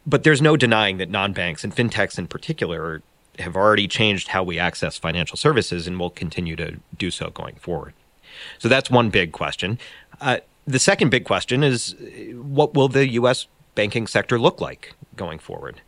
But 0.07 0.23
there's 0.23 0.41
no 0.41 0.57
denying 0.57 0.99
that 0.99 1.11
non 1.11 1.33
banks 1.33 1.65
and 1.65 1.75
fintechs 1.75 2.19
in 2.19 2.29
particular 2.29 3.03
have 3.41 3.57
already 3.57 3.89
changed 3.89 4.29
how 4.29 4.43
we 4.43 4.59
access 4.59 4.99
financial 4.99 5.37
services 5.37 5.87
and 5.87 5.99
will 5.99 6.11
continue 6.11 6.57
to 6.57 6.77
do 6.97 7.11
so 7.11 7.31
going 7.31 7.57
forward. 7.57 7.95
So 8.59 8.69
that's 8.69 8.91
one 8.91 9.11
big 9.11 9.33
question. 9.33 9.79
Uh, 10.21 10.39
the 10.67 10.79
second 10.79 11.11
big 11.11 11.25
question 11.25 11.63
is 11.63 11.95
what 12.35 12.75
will 12.75 12.89
the 12.89 13.09
U.S. 13.11 13.47
banking 13.75 14.07
sector 14.07 14.39
look 14.39 14.61
like 14.61 14.95
going 15.17 15.39
forward? 15.39 15.81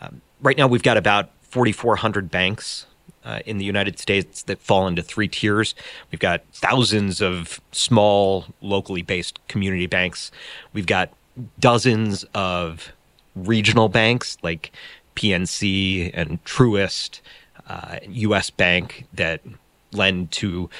Um, 0.00 0.20
right 0.42 0.56
now, 0.56 0.66
we've 0.66 0.82
got 0.82 0.96
about 0.96 1.30
4,400 1.42 2.30
banks 2.30 2.86
uh, 3.24 3.40
in 3.46 3.58
the 3.58 3.64
United 3.64 3.98
States 3.98 4.42
that 4.44 4.58
fall 4.60 4.86
into 4.86 5.02
three 5.02 5.28
tiers. 5.28 5.74
We've 6.10 6.20
got 6.20 6.42
thousands 6.52 7.20
of 7.20 7.60
small, 7.72 8.46
locally 8.60 9.02
based 9.02 9.38
community 9.48 9.86
banks. 9.86 10.30
We've 10.72 10.86
got 10.86 11.10
dozens 11.58 12.24
of 12.34 12.92
regional 13.36 13.88
banks 13.88 14.38
like 14.42 14.72
PNC 15.14 16.10
and 16.14 16.42
Truist, 16.44 17.20
uh, 17.68 17.98
U.S. 18.08 18.50
Bank 18.50 19.06
that 19.12 19.42
lend 19.92 20.30
to 20.32 20.70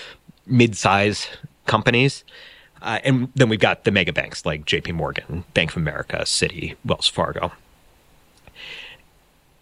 mid-size 0.48 1.28
companies. 1.66 2.24
Uh, 2.80 2.98
and 3.04 3.30
then 3.34 3.48
we've 3.48 3.60
got 3.60 3.84
the 3.84 3.90
mega 3.90 4.12
banks 4.12 4.46
like 4.46 4.64
JP 4.64 4.94
Morgan, 4.94 5.44
Bank 5.54 5.70
of 5.70 5.76
America, 5.76 6.18
Citi, 6.22 6.76
Wells 6.84 7.08
Fargo. 7.08 7.52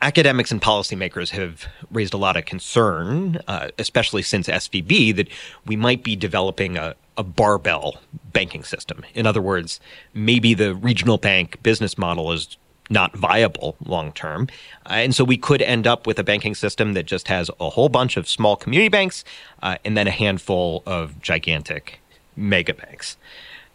Academics 0.03 0.53
and 0.53 0.61
policymakers 0.61 1.31
have 1.31 1.67
raised 1.91 2.13
a 2.13 2.19
lot 2.19 2.37
of 2.37 2.45
concern, 2.45 3.41
uh, 3.49 3.69
especially 3.79 4.21
since 4.21 4.47
SVB, 4.47 5.17
that 5.17 5.29
we 5.65 5.75
might 5.75 6.03
be 6.03 6.15
developing 6.15 6.77
a, 6.77 6.95
a 7.17 7.23
barbell 7.23 8.01
banking 8.33 8.63
system. 8.63 9.03
In 9.15 9.27
other 9.27 9.41
words, 9.41 9.81
maybe 10.13 10.53
the 10.53 10.75
regional 10.75 11.17
bank 11.17 11.63
business 11.63 11.97
model 11.97 12.31
is 12.33 12.59
not 12.89 13.17
viable 13.17 13.77
long 13.85 14.13
term. 14.13 14.49
Uh, 14.87 14.95
and 14.95 15.15
so 15.15 15.25
we 15.25 15.37
could 15.37 15.63
end 15.63 15.87
up 15.87 16.07
with 16.07 16.19
a 16.19 16.25
banking 16.25 16.55
system 16.55 16.95
that 16.95 17.05
just 17.05 17.29
has 17.29 17.51
a 17.61 17.71
whole 17.71 17.89
bunch 17.89 18.17
of 18.17 18.29
small 18.29 18.57
community 18.57 18.89
banks 18.89 19.25
uh, 19.63 19.77
and 19.85 19.97
then 19.97 20.07
a 20.07 20.11
handful 20.11 20.83
of 20.87 21.21
gigantic 21.21 22.01
mega 22.37 22.75
banks 22.75 23.17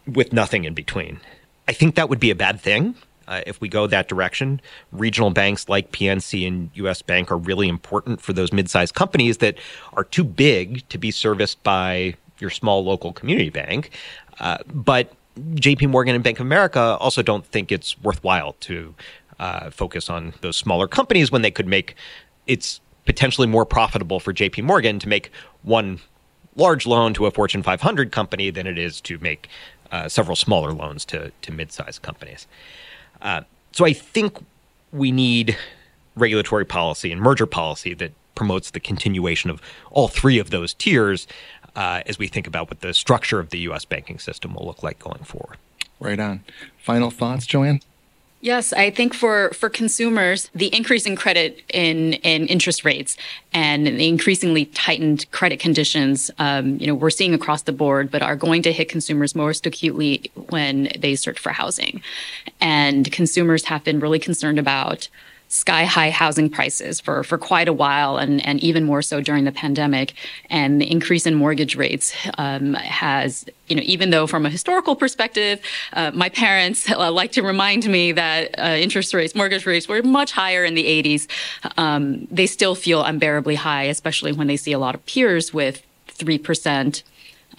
with 0.06 0.32
nothing 0.32 0.64
in 0.64 0.74
between. 0.74 1.20
I 1.68 1.72
think 1.72 1.94
that 1.94 2.08
would 2.08 2.20
be 2.20 2.30
a 2.30 2.34
bad 2.34 2.60
thing. 2.60 2.94
Uh, 3.28 3.40
if 3.46 3.60
we 3.60 3.68
go 3.68 3.86
that 3.86 4.08
direction, 4.08 4.60
regional 4.90 5.30
banks 5.30 5.68
like 5.68 5.92
PNC 5.92 6.46
and 6.46 6.70
US 6.74 7.02
Bank 7.02 7.30
are 7.30 7.36
really 7.36 7.68
important 7.68 8.20
for 8.20 8.32
those 8.32 8.52
mid 8.52 8.68
sized 8.68 8.94
companies 8.94 9.38
that 9.38 9.56
are 9.94 10.04
too 10.04 10.24
big 10.24 10.86
to 10.88 10.98
be 10.98 11.10
serviced 11.10 11.62
by 11.62 12.16
your 12.40 12.50
small 12.50 12.84
local 12.84 13.12
community 13.12 13.50
bank. 13.50 13.90
Uh, 14.40 14.58
but 14.66 15.12
JP 15.38 15.90
Morgan 15.90 16.14
and 16.14 16.22
Bank 16.22 16.38
of 16.38 16.46
America 16.46 16.96
also 17.00 17.22
don't 17.22 17.44
think 17.46 17.72
it's 17.72 18.00
worthwhile 18.02 18.54
to 18.60 18.94
uh, 19.38 19.70
focus 19.70 20.10
on 20.10 20.34
those 20.40 20.56
smaller 20.56 20.86
companies 20.86 21.32
when 21.32 21.42
they 21.42 21.50
could 21.50 21.66
make 21.66 21.94
it's 22.46 22.80
potentially 23.06 23.46
more 23.46 23.64
profitable 23.64 24.20
for 24.20 24.32
JP 24.32 24.64
Morgan 24.64 24.98
to 24.98 25.08
make 25.08 25.30
one 25.62 26.00
large 26.56 26.86
loan 26.86 27.14
to 27.14 27.26
a 27.26 27.30
Fortune 27.30 27.62
500 27.62 28.12
company 28.12 28.50
than 28.50 28.66
it 28.66 28.78
is 28.78 29.00
to 29.02 29.18
make 29.18 29.48
uh, 29.90 30.08
several 30.08 30.36
smaller 30.36 30.72
loans 30.72 31.04
to, 31.06 31.32
to 31.42 31.52
mid-sized 31.52 32.02
companies. 32.02 32.46
Uh, 33.20 33.42
so 33.72 33.84
I 33.84 33.92
think 33.92 34.38
we 34.92 35.10
need 35.10 35.56
regulatory 36.14 36.64
policy 36.64 37.10
and 37.10 37.20
merger 37.20 37.46
policy 37.46 37.94
that 37.94 38.12
promotes 38.34 38.70
the 38.70 38.80
continuation 38.80 39.50
of 39.50 39.60
all 39.90 40.08
three 40.08 40.38
of 40.38 40.50
those 40.50 40.74
tiers 40.74 41.26
uh, 41.76 42.02
as 42.06 42.18
we 42.18 42.28
think 42.28 42.46
about 42.46 42.70
what 42.70 42.80
the 42.80 42.94
structure 42.94 43.40
of 43.40 43.50
the 43.50 43.58
U.S. 43.60 43.84
banking 43.84 44.18
system 44.18 44.54
will 44.54 44.66
look 44.66 44.82
like 44.82 44.98
going 44.98 45.24
forward. 45.24 45.56
Right 46.00 46.18
on. 46.18 46.42
Final 46.78 47.10
thoughts, 47.10 47.46
Joanne? 47.46 47.80
Yes, 48.42 48.72
I 48.72 48.90
think 48.90 49.14
for, 49.14 49.50
for 49.50 49.68
consumers, 49.68 50.50
the 50.52 50.66
increase 50.74 51.06
in 51.06 51.14
credit 51.14 51.62
in, 51.72 52.14
in 52.14 52.48
interest 52.48 52.84
rates 52.84 53.16
and 53.54 53.86
the 53.86 54.08
increasingly 54.08 54.64
tightened 54.64 55.30
credit 55.30 55.60
conditions, 55.60 56.28
um, 56.40 56.76
you 56.80 56.88
know, 56.88 56.94
we're 56.94 57.10
seeing 57.10 57.34
across 57.34 57.62
the 57.62 57.72
board, 57.72 58.10
but 58.10 58.20
are 58.20 58.34
going 58.34 58.60
to 58.62 58.72
hit 58.72 58.88
consumers 58.88 59.36
most 59.36 59.64
acutely 59.64 60.28
when 60.48 60.90
they 60.98 61.14
search 61.14 61.38
for 61.38 61.50
housing. 61.50 62.02
And 62.60 63.12
consumers 63.12 63.66
have 63.66 63.84
been 63.84 64.00
really 64.00 64.18
concerned 64.18 64.58
about 64.58 65.08
sky 65.52 65.84
high 65.84 66.08
housing 66.08 66.48
prices 66.48 66.98
for, 66.98 67.22
for 67.22 67.36
quite 67.36 67.68
a 67.68 67.74
while, 67.74 68.16
and, 68.16 68.44
and 68.46 68.58
even 68.60 68.84
more 68.84 69.02
so 69.02 69.20
during 69.20 69.44
the 69.44 69.52
pandemic. 69.52 70.14
And 70.48 70.80
the 70.80 70.90
increase 70.90 71.26
in 71.26 71.34
mortgage 71.34 71.76
rates 71.76 72.16
um, 72.38 72.72
has, 72.72 73.44
you 73.68 73.76
know, 73.76 73.82
even 73.84 74.08
though 74.08 74.26
from 74.26 74.46
a 74.46 74.48
historical 74.48 74.96
perspective, 74.96 75.60
uh, 75.92 76.10
my 76.14 76.30
parents 76.30 76.90
uh, 76.90 77.12
like 77.12 77.32
to 77.32 77.42
remind 77.42 77.86
me 77.86 78.12
that 78.12 78.58
uh, 78.58 78.76
interest 78.78 79.12
rates, 79.12 79.34
mortgage 79.34 79.66
rates 79.66 79.86
were 79.86 80.02
much 80.02 80.32
higher 80.32 80.64
in 80.64 80.74
the 80.74 80.84
80s, 80.84 81.28
um, 81.76 82.26
they 82.30 82.46
still 82.46 82.74
feel 82.74 83.04
unbearably 83.04 83.56
high, 83.56 83.82
especially 83.84 84.32
when 84.32 84.46
they 84.46 84.56
see 84.56 84.72
a 84.72 84.78
lot 84.78 84.94
of 84.94 85.04
peers 85.04 85.52
with 85.52 85.82
3% 86.08 87.02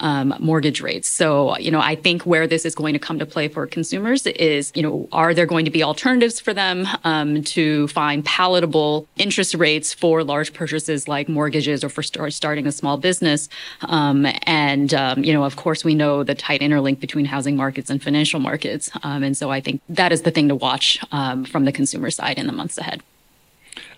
um, 0.00 0.34
mortgage 0.38 0.80
rates. 0.80 1.08
So, 1.08 1.56
you 1.58 1.70
know, 1.70 1.80
I 1.80 1.94
think 1.94 2.22
where 2.22 2.46
this 2.46 2.64
is 2.64 2.74
going 2.74 2.92
to 2.94 2.98
come 2.98 3.18
to 3.18 3.26
play 3.26 3.48
for 3.48 3.66
consumers 3.66 4.26
is, 4.26 4.72
you 4.74 4.82
know, 4.82 5.08
are 5.12 5.34
there 5.34 5.46
going 5.46 5.64
to 5.64 5.70
be 5.70 5.82
alternatives 5.82 6.40
for 6.40 6.52
them 6.52 6.86
um, 7.04 7.42
to 7.44 7.88
find 7.88 8.24
palatable 8.24 9.06
interest 9.16 9.54
rates 9.54 9.92
for 9.94 10.24
large 10.24 10.52
purchases 10.52 11.08
like 11.08 11.28
mortgages 11.28 11.84
or 11.84 11.88
for 11.88 12.02
start, 12.02 12.32
starting 12.32 12.66
a 12.66 12.72
small 12.72 12.96
business? 12.96 13.48
Um, 13.82 14.26
and, 14.42 14.92
um, 14.94 15.24
you 15.24 15.32
know, 15.32 15.44
of 15.44 15.56
course, 15.56 15.84
we 15.84 15.94
know 15.94 16.22
the 16.22 16.34
tight 16.34 16.60
interlink 16.60 17.00
between 17.00 17.24
housing 17.24 17.56
markets 17.56 17.90
and 17.90 18.02
financial 18.02 18.40
markets. 18.40 18.90
Um, 19.02 19.22
and 19.22 19.36
so 19.36 19.50
I 19.50 19.60
think 19.60 19.80
that 19.88 20.12
is 20.12 20.22
the 20.22 20.30
thing 20.30 20.48
to 20.48 20.54
watch 20.54 20.98
um, 21.12 21.44
from 21.44 21.64
the 21.64 21.72
consumer 21.72 22.10
side 22.10 22.38
in 22.38 22.46
the 22.46 22.52
months 22.52 22.78
ahead. 22.78 23.02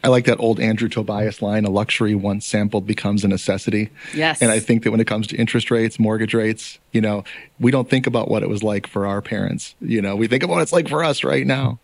I 0.05 0.09
like 0.09 0.25
that 0.27 0.39
old 0.39 0.61
Andrew 0.61 0.89
Tobias 0.89 1.43
line, 1.43 1.65
a 1.65 1.71
luxury 1.71 2.15
once 2.15 2.47
sampled 2.47 2.87
becomes 2.87 3.25
a 3.25 3.29
necessity. 3.29 3.91
Yes. 4.15 4.41
And 4.41 4.51
I 4.51 4.61
think 4.61 4.85
that 4.85 4.91
when 4.91 5.01
it 5.01 5.07
comes 5.07 5.27
to 5.29 5.37
interest 5.37 5.71
rates, 5.71 5.99
mortgage 5.99 6.35
rates, 6.35 6.79
you 6.93 7.01
know, 7.01 7.25
we 7.59 7.71
don't 7.71 7.89
think 7.89 8.07
about 8.07 8.29
what 8.29 8.43
it 8.43 8.49
was 8.49 8.63
like 8.63 8.87
for 8.87 9.07
our 9.07 9.23
parents. 9.23 9.75
You 9.81 10.03
know, 10.03 10.17
we 10.17 10.27
think 10.27 10.43
about 10.43 10.55
what 10.55 10.63
it's 10.63 10.73
like 10.73 10.89
for 10.89 11.03
us 11.03 11.25
right 11.25 11.47
now. 11.47 11.79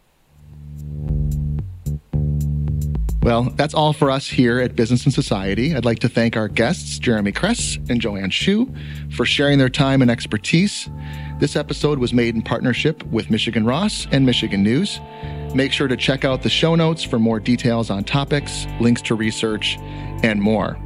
Well, 3.23 3.45
that's 3.55 3.73
all 3.73 3.93
for 3.93 4.11
us 4.11 4.29
here 4.29 4.59
at 4.59 4.75
Business 4.75 5.05
and 5.05 5.15
Society. 5.15 5.77
I'd 5.77 5.85
like 5.85 6.01
to 6.01 6.09
thank 6.09 6.37
our 6.37 6.49
guests, 6.49 6.99
Jeremy 6.99 7.31
Kress 7.31 7.79
and 7.89 8.01
Joanne 8.01 8.33
Hsu, 8.33 8.67
for 9.11 9.25
sharing 9.25 9.59
their 9.59 9.69
time 9.69 10.03
and 10.03 10.11
expertise. 10.11 10.91
This 11.39 11.55
episode 11.55 12.01
was 12.01 12.13
made 12.13 12.35
in 12.35 12.43
partnership 12.43 13.05
with 13.05 13.31
Michigan 13.31 13.65
Ross 13.65 14.09
and 14.11 14.27
Michigan 14.27 14.65
News. 14.65 15.01
Make 15.55 15.71
sure 15.71 15.87
to 15.87 15.97
check 15.97 16.25
out 16.25 16.43
the 16.43 16.51
show 16.51 16.75
notes 16.75 17.05
for 17.05 17.21
more 17.21 17.39
details 17.39 17.91
on 17.91 18.03
topics, 18.03 18.67
links 18.81 19.03
to 19.03 19.15
research, 19.15 19.79
and 20.25 20.43
more. 20.43 20.77